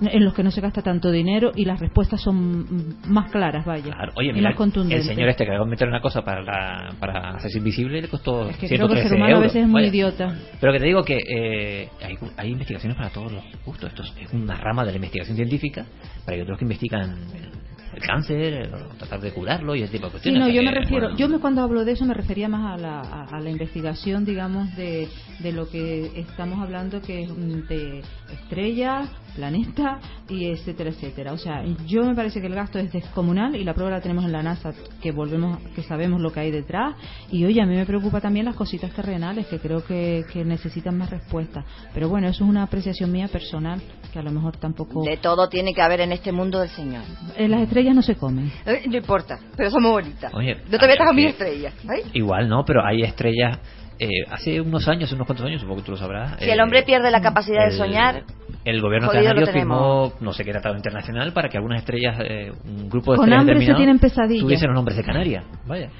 [0.00, 3.84] en los que no se gasta tanto dinero y las respuestas son más claras, vaya,
[3.94, 5.06] Claro, Oye, y mira, más el contundentes.
[5.06, 8.48] señor este que acabó de meter una cosa para, la- para hacerse invisible le costó
[8.50, 9.88] es que creo que el 113 ser humano a veces es muy Vaya.
[9.88, 10.34] idiota.
[10.60, 13.90] Pero que te digo que eh, hay, hay investigaciones para todos los gustos.
[13.90, 15.86] Esto es una rama de la investigación científica
[16.24, 20.04] para que otros que investigan el, el cáncer, el- tratar de curarlo y ese tipo
[20.06, 20.40] de Sí, cuestiones.
[20.40, 22.48] no, O sea yo me refiero, bueno, yo me, cuando hablo de eso me refería
[22.50, 27.22] más a la, a, a la investigación, digamos, de, de lo que estamos hablando, que
[27.22, 28.02] es de
[28.42, 31.32] estrellas, planeta y etcétera, etcétera.
[31.32, 34.24] O sea, yo me parece que el gasto es descomunal y la prueba la tenemos
[34.24, 36.96] en la NASA, que volvemos, que sabemos lo que hay detrás.
[37.30, 40.96] Y oye, a mí me preocupa también las cositas terrenales, que creo que, que necesitan
[40.96, 41.64] más respuesta.
[41.94, 43.80] Pero bueno, eso es una apreciación mía personal,
[44.12, 45.04] que a lo mejor tampoco...
[45.04, 47.02] De todo tiene que haber en este mundo del Señor.
[47.36, 48.50] Eh, las estrellas no se comen.
[48.64, 50.32] Eh, No importa, pero son muy bonitas.
[50.34, 51.74] Oye, no te metas a mis estrellas.
[51.88, 52.02] ¿ay?
[52.14, 52.64] Igual, ¿no?
[52.64, 53.58] Pero hay estrellas.
[53.98, 56.38] Eh, hace unos años, unos cuantos años, supongo que tú lo sabrás.
[56.38, 58.24] Si el eh, hombre pierde la capacidad de soñar,
[58.64, 60.20] El gobierno canario firmó, tenemos.
[60.22, 63.40] no sé qué tratado internacional, para que algunas estrellas, eh, un grupo de Con estrellas
[63.40, 64.42] hambre se determinado tienen pesadillas.
[64.44, 65.44] tuviesen los nombres de Canarias.
[65.66, 65.90] Vaya.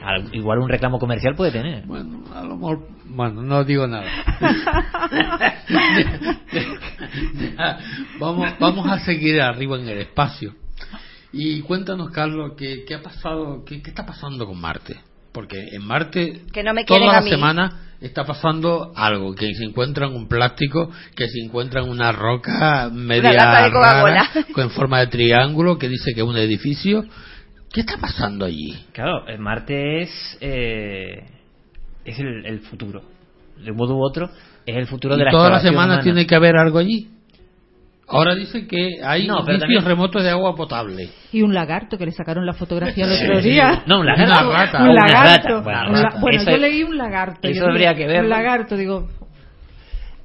[0.00, 1.84] Al- igual un reclamo comercial puede tener.
[1.84, 4.04] Bueno, a lo mejor, bueno, no digo nada.
[8.20, 10.54] vamos, vamos a seguir arriba en el espacio.
[11.32, 15.00] Y cuéntanos, Carlos, ¿qué, qué ha pasado, qué, qué está pasando con Marte?
[15.32, 20.14] Porque en Marte, Que no me toda la semana está pasando algo, que se encuentran
[20.14, 23.32] un plástico, que se encuentran una roca media
[23.70, 27.04] rara, con forma de triángulo, que dice que es un edificio.
[27.72, 28.86] ¿Qué está pasando allí?
[28.92, 31.24] Claro, eh, Marte es, eh,
[32.04, 33.02] es el, el futuro.
[33.62, 34.30] De un modo u otro,
[34.64, 36.02] es el futuro de Y la todas las semanas humana.
[36.02, 37.08] tiene que haber algo allí.
[38.10, 41.10] Ahora dice que hay No, pero también- remotos de agua potable.
[41.32, 43.82] Y un lagarto que le sacaron la fotografía el otro día.
[43.86, 44.52] No, un Una lagarto.
[44.52, 44.78] rata.
[44.82, 45.48] un Una lagarto.
[45.48, 45.60] rata.
[45.62, 46.20] Bueno, Un la- rata.
[46.20, 47.48] bueno, Eso- yo leí un lagarto.
[47.48, 48.22] eso habría digo, que verlo.
[48.24, 49.08] Un lagarto, digo.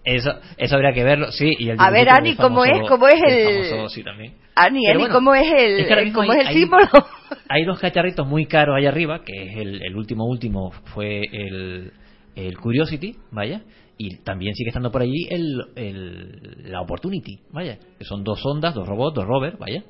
[0.06, 1.56] Eso, eso habría que verlo, sí.
[1.60, 2.88] Y el A ver, Ani, ¿cómo es?
[2.90, 4.34] ¿Cómo es el- famoso, sí, también.
[4.56, 6.88] Ani, Ani, bueno, ¿cómo es el, es que cómo hay- es el hay- símbolo?
[7.50, 11.92] Hay dos cacharritos muy caros allá arriba, que es el, el último último fue el,
[12.36, 13.62] el Curiosity, vaya,
[13.98, 18.74] y también sigue estando por allí el, el- la Opportunity, vaya, que son dos ondas,
[18.74, 19.84] dos robots, dos rovers, vaya,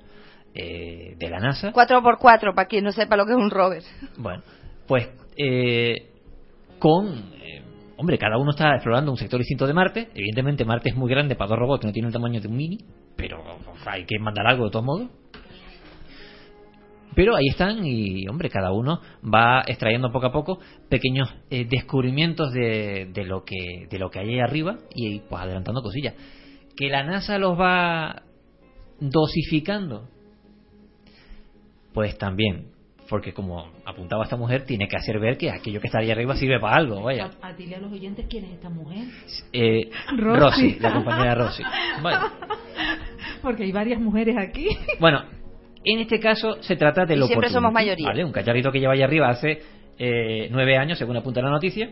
[0.53, 1.71] eh, de la NASA.
[1.73, 3.81] 4x4, para quien no sepa lo que es un rover.
[4.17, 4.43] Bueno,
[4.87, 6.09] pues eh,
[6.79, 7.07] con...
[7.41, 7.61] eh,
[7.97, 10.09] hombre, cada uno está explorando un sector distinto de Marte.
[10.13, 12.55] Evidentemente Marte es muy grande para dos robots que no tienen el tamaño de un
[12.57, 12.77] mini,
[13.15, 13.37] pero
[13.85, 15.09] hay que mandar algo de todos modos.
[17.15, 20.59] Pero ahí están y, hombre, cada uno va extrayendo poco a poco
[20.89, 25.41] pequeños eh, descubrimientos de, de lo que de lo que hay ahí arriba y pues
[25.41, 26.15] adelantando cosillas.
[26.75, 28.23] Que la NASA los va
[28.99, 30.07] dosificando,
[31.93, 32.71] pues también,
[33.09, 36.35] porque como apuntaba esta mujer, tiene que hacer ver que aquello que está ahí arriba
[36.35, 37.29] sirve para algo, vaya.
[37.41, 39.05] A, a dile a los oyentes quién es esta mujer.
[39.51, 40.39] Eh, Rosy.
[40.39, 41.63] Rosy, la compañera Rosy.
[42.01, 42.31] Vaya.
[43.41, 44.67] Porque hay varias mujeres aquí.
[44.99, 45.23] Bueno,
[45.83, 48.07] en este caso se trata de lo siempre somos mayoría.
[48.07, 48.23] ¿vale?
[48.23, 49.61] Un cacharrito que lleva ahí arriba hace
[49.97, 51.89] eh, nueve años, según apunta la noticia.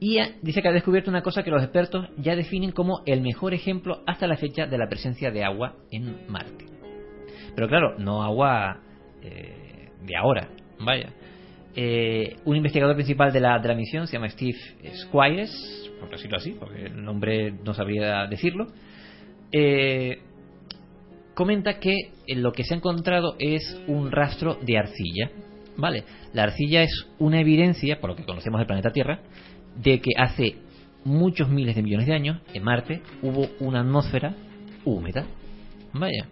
[0.00, 3.20] Y eh, dice que ha descubierto una cosa que los expertos ya definen como el
[3.20, 6.66] mejor ejemplo hasta la fecha de la presencia de agua en Marte.
[7.54, 8.80] Pero claro, no agua
[9.22, 10.48] eh, de ahora,
[10.78, 11.12] vaya.
[11.74, 14.58] Eh, un investigador principal de la, de la misión se llama Steve
[14.94, 18.66] Squires, por decirlo así, porque el nombre no sabría decirlo.
[19.52, 20.20] Eh,
[21.38, 21.94] comenta que
[22.26, 25.30] eh, lo que se ha encontrado es un rastro de arcilla.
[25.76, 26.02] ¿Vale?
[26.32, 29.20] La arcilla es una evidencia, por lo que conocemos del planeta Tierra,
[29.76, 30.56] de que hace
[31.04, 34.34] muchos miles de millones de años en Marte hubo una atmósfera
[34.84, 35.26] húmeda.
[35.92, 36.26] Vaya.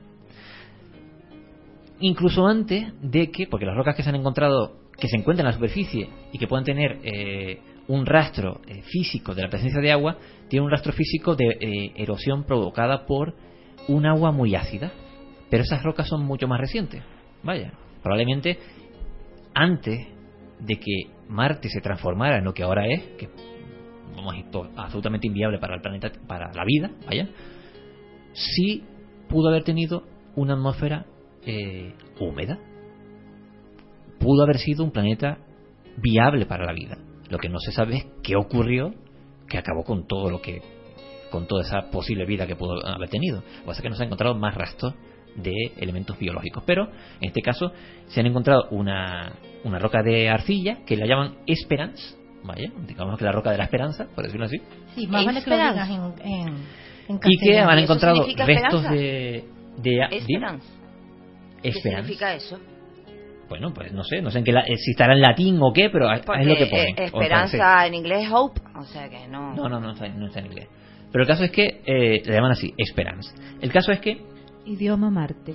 [2.00, 5.52] Incluso antes de que, porque las rocas que se han encontrado, que se encuentran en
[5.52, 9.92] la superficie y que pueden tener eh, un rastro eh, físico de la presencia de
[9.92, 13.45] agua, tienen un rastro físico de erosión provocada por
[13.88, 14.92] un agua muy ácida.
[15.50, 17.02] Pero esas rocas son mucho más recientes.
[17.42, 17.72] Vaya,
[18.02, 18.58] probablemente
[19.54, 20.08] antes
[20.60, 23.28] de que Marte se transformara en lo que ahora es, que
[24.14, 24.34] vamos
[24.76, 27.28] absolutamente inviable para el planeta, para la vida, vaya,
[28.32, 28.84] sí
[29.28, 31.06] pudo haber tenido una atmósfera
[31.44, 32.58] eh, húmeda.
[34.18, 35.38] Pudo haber sido un planeta
[35.96, 36.98] viable para la vida.
[37.28, 38.94] Lo que no se sabe es qué ocurrió
[39.48, 40.60] que acabó con todo lo que
[41.30, 43.36] con toda esa posible vida que pudo haber tenido.
[43.40, 44.94] Lo que pasa es que no se han encontrado más rastros
[45.36, 46.62] de elementos biológicos.
[46.66, 46.84] Pero
[47.20, 47.72] en este caso
[48.06, 49.32] se han encontrado una,
[49.64, 53.64] una roca de arcilla que la llaman Esperance, vaya, digamos que la roca de la
[53.64, 54.56] esperanza, por decirlo así,
[54.94, 56.48] Sí, más vale que lo digas en, en,
[57.08, 58.92] en y que han ¿Eso encontrado restos esperanza?
[58.92, 59.44] de,
[59.78, 60.66] de Esperance.
[61.62, 62.58] ¿Qué significa eso?
[63.48, 65.72] Bueno, pues no sé, no sé en qué la- eh, si estará en latín o
[65.72, 66.94] qué, pero es Porque es lo que pone.
[66.98, 69.54] o esperanza en inglés es hope, o sea que no.
[69.54, 70.68] No, no, no está, no está en inglés.
[71.16, 73.34] Pero el caso es que eh, le llaman así, Esperance.
[73.62, 74.20] El caso es que
[74.66, 75.54] Idioma Marte.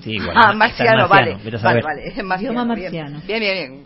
[0.00, 1.36] sí, igual, ah, marciano, vale.
[1.62, 2.22] Vale, vale.
[2.22, 3.20] marciano, Idioma marciano.
[3.26, 3.84] Bien, bien, bien.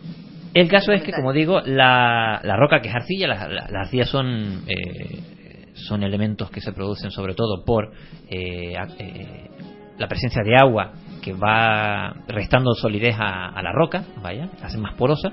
[0.53, 3.73] El caso es que, como digo, la, la roca que es arcilla, la- la- las
[3.87, 7.91] arcillas son, eh, son elementos que se producen sobre todo por
[8.29, 9.49] eh, eh,
[9.97, 14.77] la presencia de agua que va restando solidez a, a la roca, vaya, la hace
[14.77, 15.29] más porosa,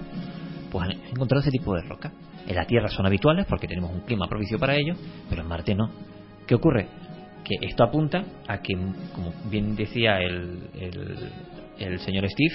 [0.73, 2.11] pues han encontrado ese tipo de roca.
[2.47, 4.95] En la Tierra son habituales porque tenemos un clima propicio para ello,
[5.29, 5.91] pero en Marte no.
[6.47, 6.89] ¿Qué ocurre?
[7.43, 8.75] Que esto apunta a que,
[9.15, 11.31] como bien decía el, el,
[11.79, 12.55] el señor Steve,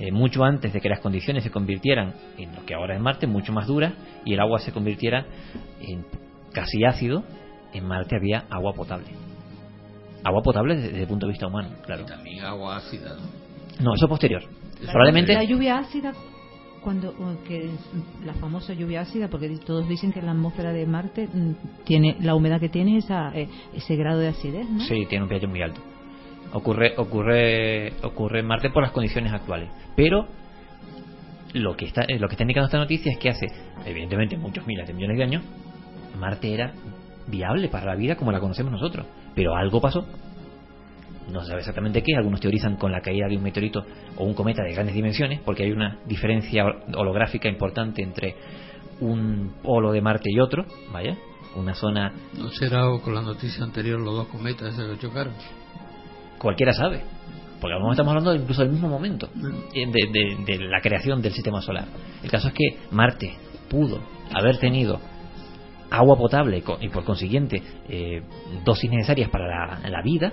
[0.00, 3.26] eh, mucho antes de que las condiciones se convirtieran en lo que ahora es Marte,
[3.26, 3.92] mucho más duras,
[4.24, 5.26] y el agua se convirtiera
[5.80, 6.04] en
[6.52, 7.24] casi ácido,
[7.72, 9.08] en Marte había agua potable.
[10.24, 12.02] Agua potable desde, desde el punto de vista humano, claro.
[12.02, 13.16] Y también agua ácida.
[13.16, 13.84] ¿no?
[13.84, 14.42] No, eso posterior.
[14.80, 16.12] Probablemente La lluvia ácida,
[16.82, 17.14] cuando
[17.46, 17.70] que
[18.24, 22.34] la famosa lluvia ácida, porque todos dicen que la atmósfera de Marte mm, tiene la
[22.34, 24.80] humedad que tiene esa, eh, ese grado de acidez, ¿no?
[24.80, 25.80] Sí, tiene un pH muy alto.
[26.52, 29.70] Ocurre, ocurre, ocurre en Marte por las condiciones actuales.
[29.96, 30.26] Pero
[31.54, 33.46] lo que está, eh, lo que está indicando esta noticia es que hace,
[33.86, 35.42] evidentemente, muchos miles de millones de años,
[36.18, 36.72] Marte era
[37.26, 39.06] viable para la vida como la conocemos nosotros.
[39.34, 40.06] Pero algo pasó.
[41.30, 42.14] No se sabe exactamente qué.
[42.16, 43.84] Algunos teorizan con la caída de un meteorito
[44.16, 46.64] o un cometa de grandes dimensiones, porque hay una diferencia
[46.94, 48.34] holográfica importante entre
[49.00, 50.64] un polo de Marte y otro.
[50.92, 51.16] Vaya,
[51.56, 55.32] una zona ¿No será con la noticia anterior los dos cometas esos que chocaron?
[56.38, 57.02] cualquiera sabe.
[57.60, 61.22] Porque a lo mejor estamos hablando incluso del mismo momento de, de- de la creación
[61.22, 61.84] del sistema solar.
[62.22, 63.34] El caso es que Marte
[63.70, 64.00] pudo
[64.34, 64.98] haber tenido
[65.88, 68.22] agua potable y por consiguiente eh,
[68.64, 70.32] dosis necesarias para la, la vida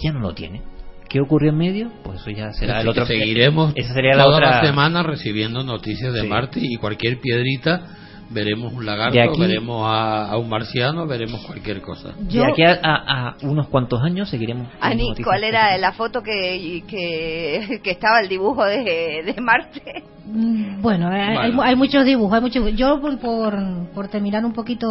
[0.00, 0.62] y ya no lo tiene.
[1.08, 1.90] ¿Qué ocurrió en medio?
[2.02, 3.06] Pues eso ya será Así el otro.
[3.06, 4.50] seguiremos esa sería la toda otra.
[4.62, 6.26] la semana recibiendo noticias de Sí.
[6.26, 7.82] Marte y cualquier piedrita
[8.30, 12.14] veremos un lagarto, aquí- veremos a, a un marciano, veremos cualquier cosa.
[12.18, 14.66] De aquí a, a- a unos cuantos años seguiremos.
[14.80, 19.82] Ani, ¿cuál era la foto que, que, que estaba el dibujo de, de Marte?
[20.26, 21.62] Mm, Bueno, hay, hay- Bueno.
[21.62, 22.74] hay muchos dibujos, hay muchos.
[22.74, 23.54] Yo, por, por,
[23.94, 24.86] por terminar un poquito,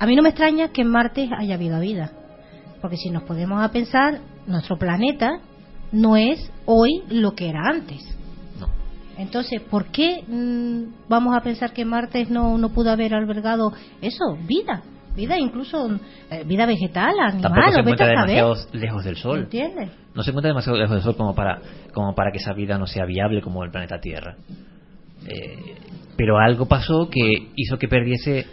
[0.00, 2.10] a mí no me extraña que en Marte haya habido vida.
[2.84, 5.40] Porque si nos podemos a pensar, nuestro planeta
[5.90, 8.04] no es hoy lo que era antes.
[8.60, 8.66] No.
[9.16, 13.72] Entonces, ¿por qué mm, vamos a pensar que Marte no, no pudo haber albergado
[14.02, 14.36] eso?
[14.46, 14.82] Vida.
[15.16, 15.98] Vida incluso,
[16.30, 19.38] eh, vida vegetal, Tampoco animal, se o vete encuentra demasiado lejos del Sol.
[19.44, 19.90] ¿Entiendes?
[20.14, 21.62] No se encuentra demasiado lejos del Sol como para,
[21.94, 24.36] como para que esa vida no sea viable como el planeta Tierra.
[25.26, 25.76] Eh,
[26.18, 28.44] pero algo pasó que hizo que perdiese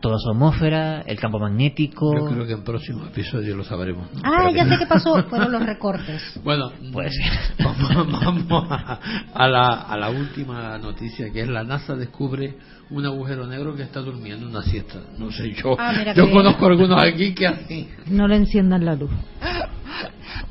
[0.00, 2.14] toda su atmósfera, el campo magnético.
[2.14, 4.12] Yo creo que en próximos episodios lo sabremos.
[4.12, 4.20] ¿no?
[4.24, 5.22] Ah, ya sé qué pasó.
[5.28, 6.40] Fueron los recortes.
[6.42, 7.32] Bueno, Puede ser.
[7.64, 9.00] vamos, vamos a,
[9.34, 12.56] a la, a la última noticia, que es la NASA descubre
[12.90, 15.00] un agujero negro que está durmiendo una siesta.
[15.18, 17.88] No sé, yo, Ah, yo conozco algunos aquí que hacen.
[18.06, 19.10] No le enciendan la luz.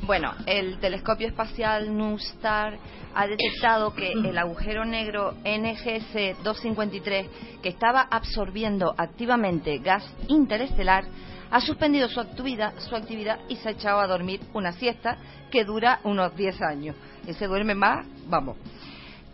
[0.02, 2.78] Bueno, el telescopio espacial NuSTAR
[3.14, 7.26] ha detectado que el agujero negro NGC 253,
[7.62, 11.04] que estaba absorbiendo activamente gas interestelar,
[11.50, 15.18] ha suspendido su actividad, su actividad y se ha echado a dormir una siesta
[15.50, 16.96] que dura unos 10 años.
[17.26, 18.56] Y se duerme más, vamos.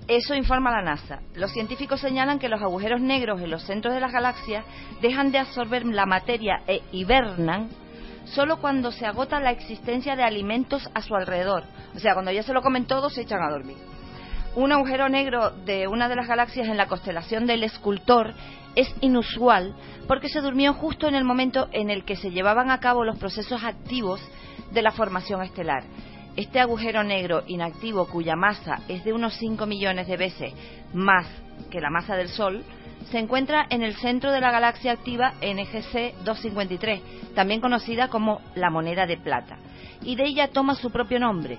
[0.07, 1.21] Eso informa la NASA.
[1.35, 4.65] Los científicos señalan que los agujeros negros en los centros de las galaxias
[5.01, 7.71] dejan de absorber la materia e hibernan
[8.27, 11.65] solo cuando se agota la existencia de alimentos a su alrededor.
[11.95, 13.79] O sea, cuando ya se lo comen todo, se echan a dormir.
[14.57, 18.35] Un agujero negro de una de las galaxias en la constelación del escultor
[18.77, 19.75] es inusual
[20.07, 23.19] porque se durmió justo en el momento en el que se llevaban a cabo los
[23.19, 24.21] procesos activos
[24.71, 25.85] de la formación estelar.
[26.37, 30.53] Este agujero negro inactivo cuya masa es de unos 5 millones de veces
[30.93, 31.27] más
[31.71, 32.65] que la masa del Sol,
[33.11, 38.71] se encuentra en el centro de la galaxia activa NGC 253, también conocida como la
[38.71, 39.59] moneda de plata,
[40.03, 41.59] y de ella toma su propio nombre.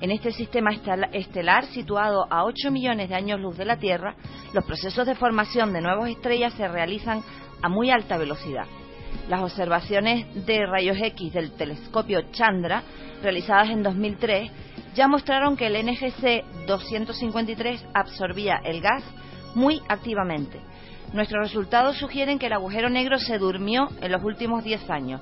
[0.00, 4.16] En este sistema estel- estelar situado a 8 millones de años luz de la Tierra,
[4.52, 7.22] los procesos de formación de nuevas estrellas se realizan
[7.62, 8.66] a muy alta velocidad.
[9.28, 12.82] Las observaciones de rayos X del telescopio Chandra,
[13.22, 14.50] realizadas en 2003,
[14.94, 19.02] ya mostraron que el NGC 253 absorbía el gas
[19.54, 20.60] muy activamente.
[21.12, 25.20] Nuestros resultados sugieren que el agujero negro se durmió en los últimos 10 años.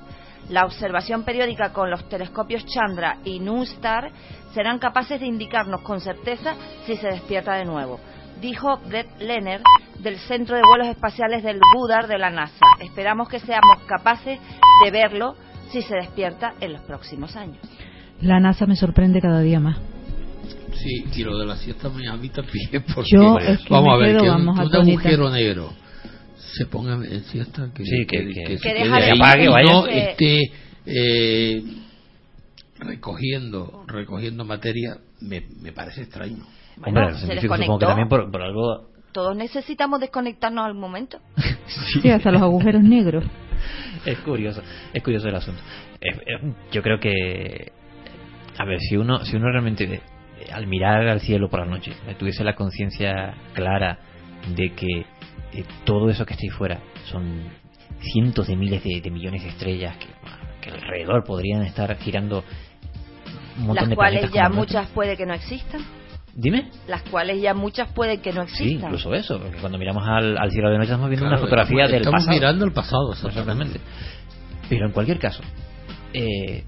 [0.49, 4.11] La observación periódica con los telescopios Chandra y NuSTAR
[4.53, 6.53] serán capaces de indicarnos con certeza
[6.85, 7.99] si se despierta de nuevo,
[8.41, 9.61] dijo Brett Lenner
[9.99, 12.65] del Centro de Vuelos Espaciales del Goddard de la NASA.
[12.81, 14.39] Esperamos que seamos capaces
[14.83, 15.35] de verlo
[15.71, 17.57] si se despierta en los próximos años.
[18.21, 19.77] La NASA me sorprende cada día más.
[20.73, 23.93] Sí, y lo de la siesta me a mí también, porque Yo es que vamos
[23.93, 25.73] a ver quedo, que un- un, agujero negro
[26.37, 29.83] se ponga en siesta, que, Sí, que- que- se que quede ahí apague, y no
[29.85, 30.51] Que- esté
[30.85, 31.63] eh,
[32.77, 36.45] recogiendo recogiendo materia, me, me parece extraño.
[36.77, 37.87] Bueno, Hombre, los se científicos supongo que desconectó.
[37.87, 41.19] también por, por algo Todos necesitamos desconectarnos al momento.
[42.01, 43.23] Sí, hasta los agujeros negros.
[44.05, 44.61] es curioso,
[44.93, 45.61] es curioso el asunto.
[45.99, 47.71] Eh, eh, yo creo que,
[48.57, 50.01] a ver, si uno, si uno realmente eh,
[50.53, 53.97] al mirar al cielo por la noche tuviese la conciencia clara
[54.55, 55.05] de que
[55.53, 57.43] eh, todo eso que está ahí fuera son
[57.99, 60.07] cientos de miles de, de millones de estrellas que,
[60.61, 62.43] que alrededor podrían estar girando
[63.57, 65.81] un montón Las de cuales ya muchas puede que no existan.
[66.37, 66.69] Dime.
[66.87, 68.89] Las cuales ya muchas pueden que no Sí, existan.
[68.89, 71.85] incluso eso, porque cuando miramos al, al cielo de noche estamos viendo Claro, una fotografía
[71.85, 72.35] estamos- del estamos pasado.
[72.37, 73.79] mirando el pasado, exactamente.
[74.67, 75.41] Pero en cualquier caso,
[76.13, 76.63] eh,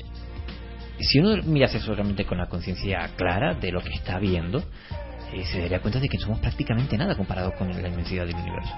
[1.00, 4.60] si uno mirase eso realmente con la conciencia clara de lo que está viendo,
[5.34, 8.74] eh, se daría cuenta de que somos prácticamente nada comparado con la inmensidad del universo.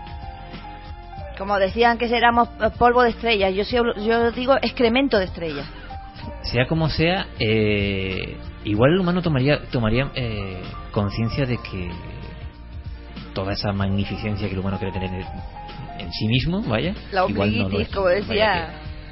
[1.38, 5.68] Como decían que éramos eh, polvo de estrellas, yo, sí- yo digo excremento de estrellas.
[6.52, 11.92] Sea como sea, eh, igual el humano tomaría, tomaría eh, conciencia de que
[13.34, 15.12] toda esa magnificencia que el humano quiere tener
[16.00, 17.96] en, sí mismo, vaya, La igual no lo ombliguitis, es.
[17.96, 18.28] como decía.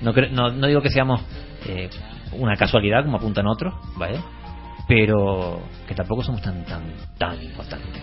[0.02, 1.22] Vaya que- no, no, no digo que seamos
[1.68, 1.90] eh,
[2.34, 4.20] una casualidad, como apuntan otros, ¿vale?
[4.88, 6.84] Pero que tampoco somos tan, tan,
[7.18, 8.02] tan importantes.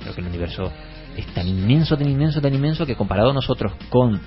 [0.00, 0.72] Creo que el universo
[1.16, 4.20] es tan inmenso, tan inmenso, tan inmenso que comparado nosotros con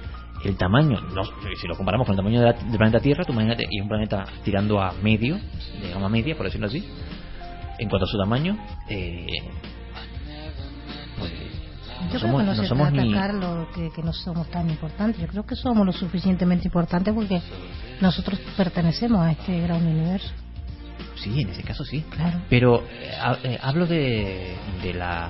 [0.44, 1.24] el tamaño, no,
[1.60, 3.88] si lo comparamos con el tamaño de la- del planeta Tierra, tú imagínate, y un
[3.88, 5.40] planeta tirando a medio,
[5.82, 6.84] de gama media, por decirlo así,
[7.80, 8.58] en cuanto a su tamaño,
[8.90, 9.26] eh,
[11.18, 14.12] pues, Yo creo somos, que no, no se somos trata, ni, Carlos, que, que no
[14.14, 15.22] somos tan importantes.
[15.22, 17.42] Yo creo que somos lo suficientemente importantes porque
[18.02, 20.32] nosotros pertenecemos a este gran universo.
[21.16, 22.04] Sí, en ese caso sí.
[22.10, 22.40] Claro.
[22.50, 23.12] Pero eh,
[23.44, 25.30] eh, hablo de, de la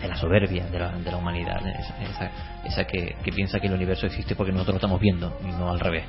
[0.00, 2.30] de la soberbia de la, de la humanidad, esa, esa,
[2.64, 5.70] esa que, que piensa que el universo existe porque nosotros lo estamos viendo y no
[5.70, 6.04] al revés.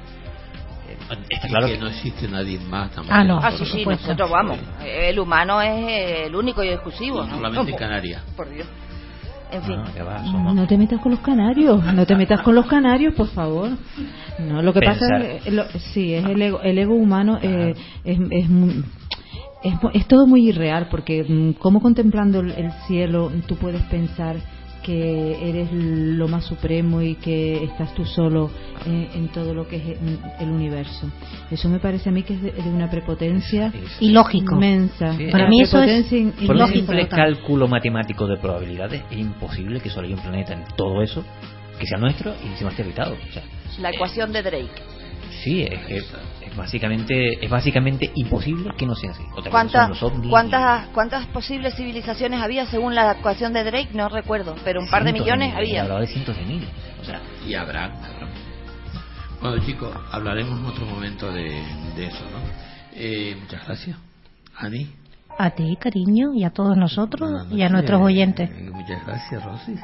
[0.88, 0.98] Eh,
[1.30, 2.92] Está Y claro que que no existe nadie más.
[3.10, 3.38] Ah, no.
[3.38, 3.70] Ah, sí, nosotros.
[3.72, 4.04] sí, supuesto.
[4.08, 4.60] nosotros vamos.
[4.86, 7.24] El humano es el único y exclusivo.
[7.26, 7.36] ¿no?
[7.36, 7.78] Solamente en ¿Cómo?
[7.78, 8.22] Canarias.
[8.36, 8.68] Por Dios.
[9.52, 9.76] En fin.
[9.80, 12.68] Ah, que va, somos- No te metas con los canarios, no te metas con los
[12.68, 13.70] canarios, por favor.
[14.38, 15.10] No, lo que Pensar.
[15.10, 17.74] pasa es, lo- sí, es el ego, el ego humano eh,
[18.04, 18.20] es,
[19.64, 24.38] es, es todo muy irreal, porque mm, como contemplando el, el cielo tú puedes pensar
[24.84, 28.50] que eres lo más supremo y que estás tú solo
[28.86, 31.12] en, en todo lo que es el, el universo.
[31.52, 34.56] Eso me parece a mí que es de, de una prepotencia es- Y lógico.
[34.56, 35.16] inmensa.
[35.18, 39.82] Sí, Para mí eso es por un ilógico, simple cálculo matemático de probabilidades es imposible
[39.82, 41.26] que solo haya un planeta en todo eso
[41.78, 43.14] que sea nuestro y encima esté habitado.
[43.30, 43.44] O sea,
[43.82, 44.70] La ecuación de Drake.
[45.44, 49.24] Sí, es, que es básicamente es básicamente imposible que no sea así.
[49.32, 53.64] Otra cosa ¿Cuántas, son los ovnis cuántas, ¿Cuántas posibles civilizaciones había según la ecuación de
[53.64, 53.90] Drake?
[53.94, 55.84] No recuerdo, pero un par de millones había.
[55.84, 56.70] Hablaba de cientos de miles.
[57.02, 57.86] O sea, Y habrá.
[57.86, 58.28] habrá.
[59.42, 61.64] Bueno, chicos, hablaremos en otro momento de,
[61.96, 62.40] de eso, ¿no?
[62.94, 63.98] Eh, muchas gracias.
[64.58, 64.90] Ani.
[65.42, 67.72] A ti, cariño, y a todos nosotros Buenas y a noches.
[67.72, 68.50] nuestros oyentes.
[68.50, 69.76] Eh, Muchas gracias, Rosy.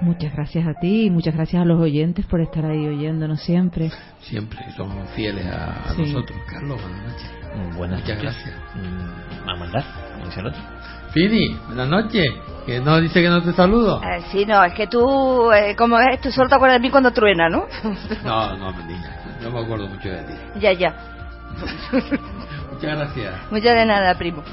[0.00, 3.90] Muchas gracias a ti y muchas gracias a los oyentes por estar ahí oyéndonos siempre.
[4.22, 6.02] Siempre son fieles a, a Sí.
[6.02, 6.38] nosotros.
[6.50, 7.30] Carlos, buenas noches.
[7.54, 8.22] mm, buenas Muchas noches.
[8.44, 8.54] gracias.
[8.76, 9.84] Mm, A mandar.
[11.12, 12.30] Fini, buenas noches.
[12.64, 14.02] Que no dice que no te saludo.
[14.02, 16.90] Eh, sí, no, es que tú, eh, como ves, tú solo te acuerdas de mí
[16.90, 17.66] cuando truena, ¿no?
[18.24, 19.16] No, no, menina.
[19.42, 20.32] No me acuerdo mucho de ti.
[20.60, 20.94] ya, ya.
[22.78, 23.34] Muchas gracias.
[23.50, 24.44] Muchas de nada, primo.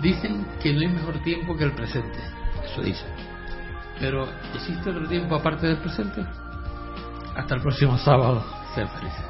[0.00, 2.18] Dicen que no hay mejor tiempo que el presente.
[2.64, 3.06] Eso dicen.
[4.00, 6.26] Pero, ¿existe otro tiempo aparte del presente?
[7.36, 8.44] Hasta el próximo sábado.
[8.74, 9.29] Sean felices.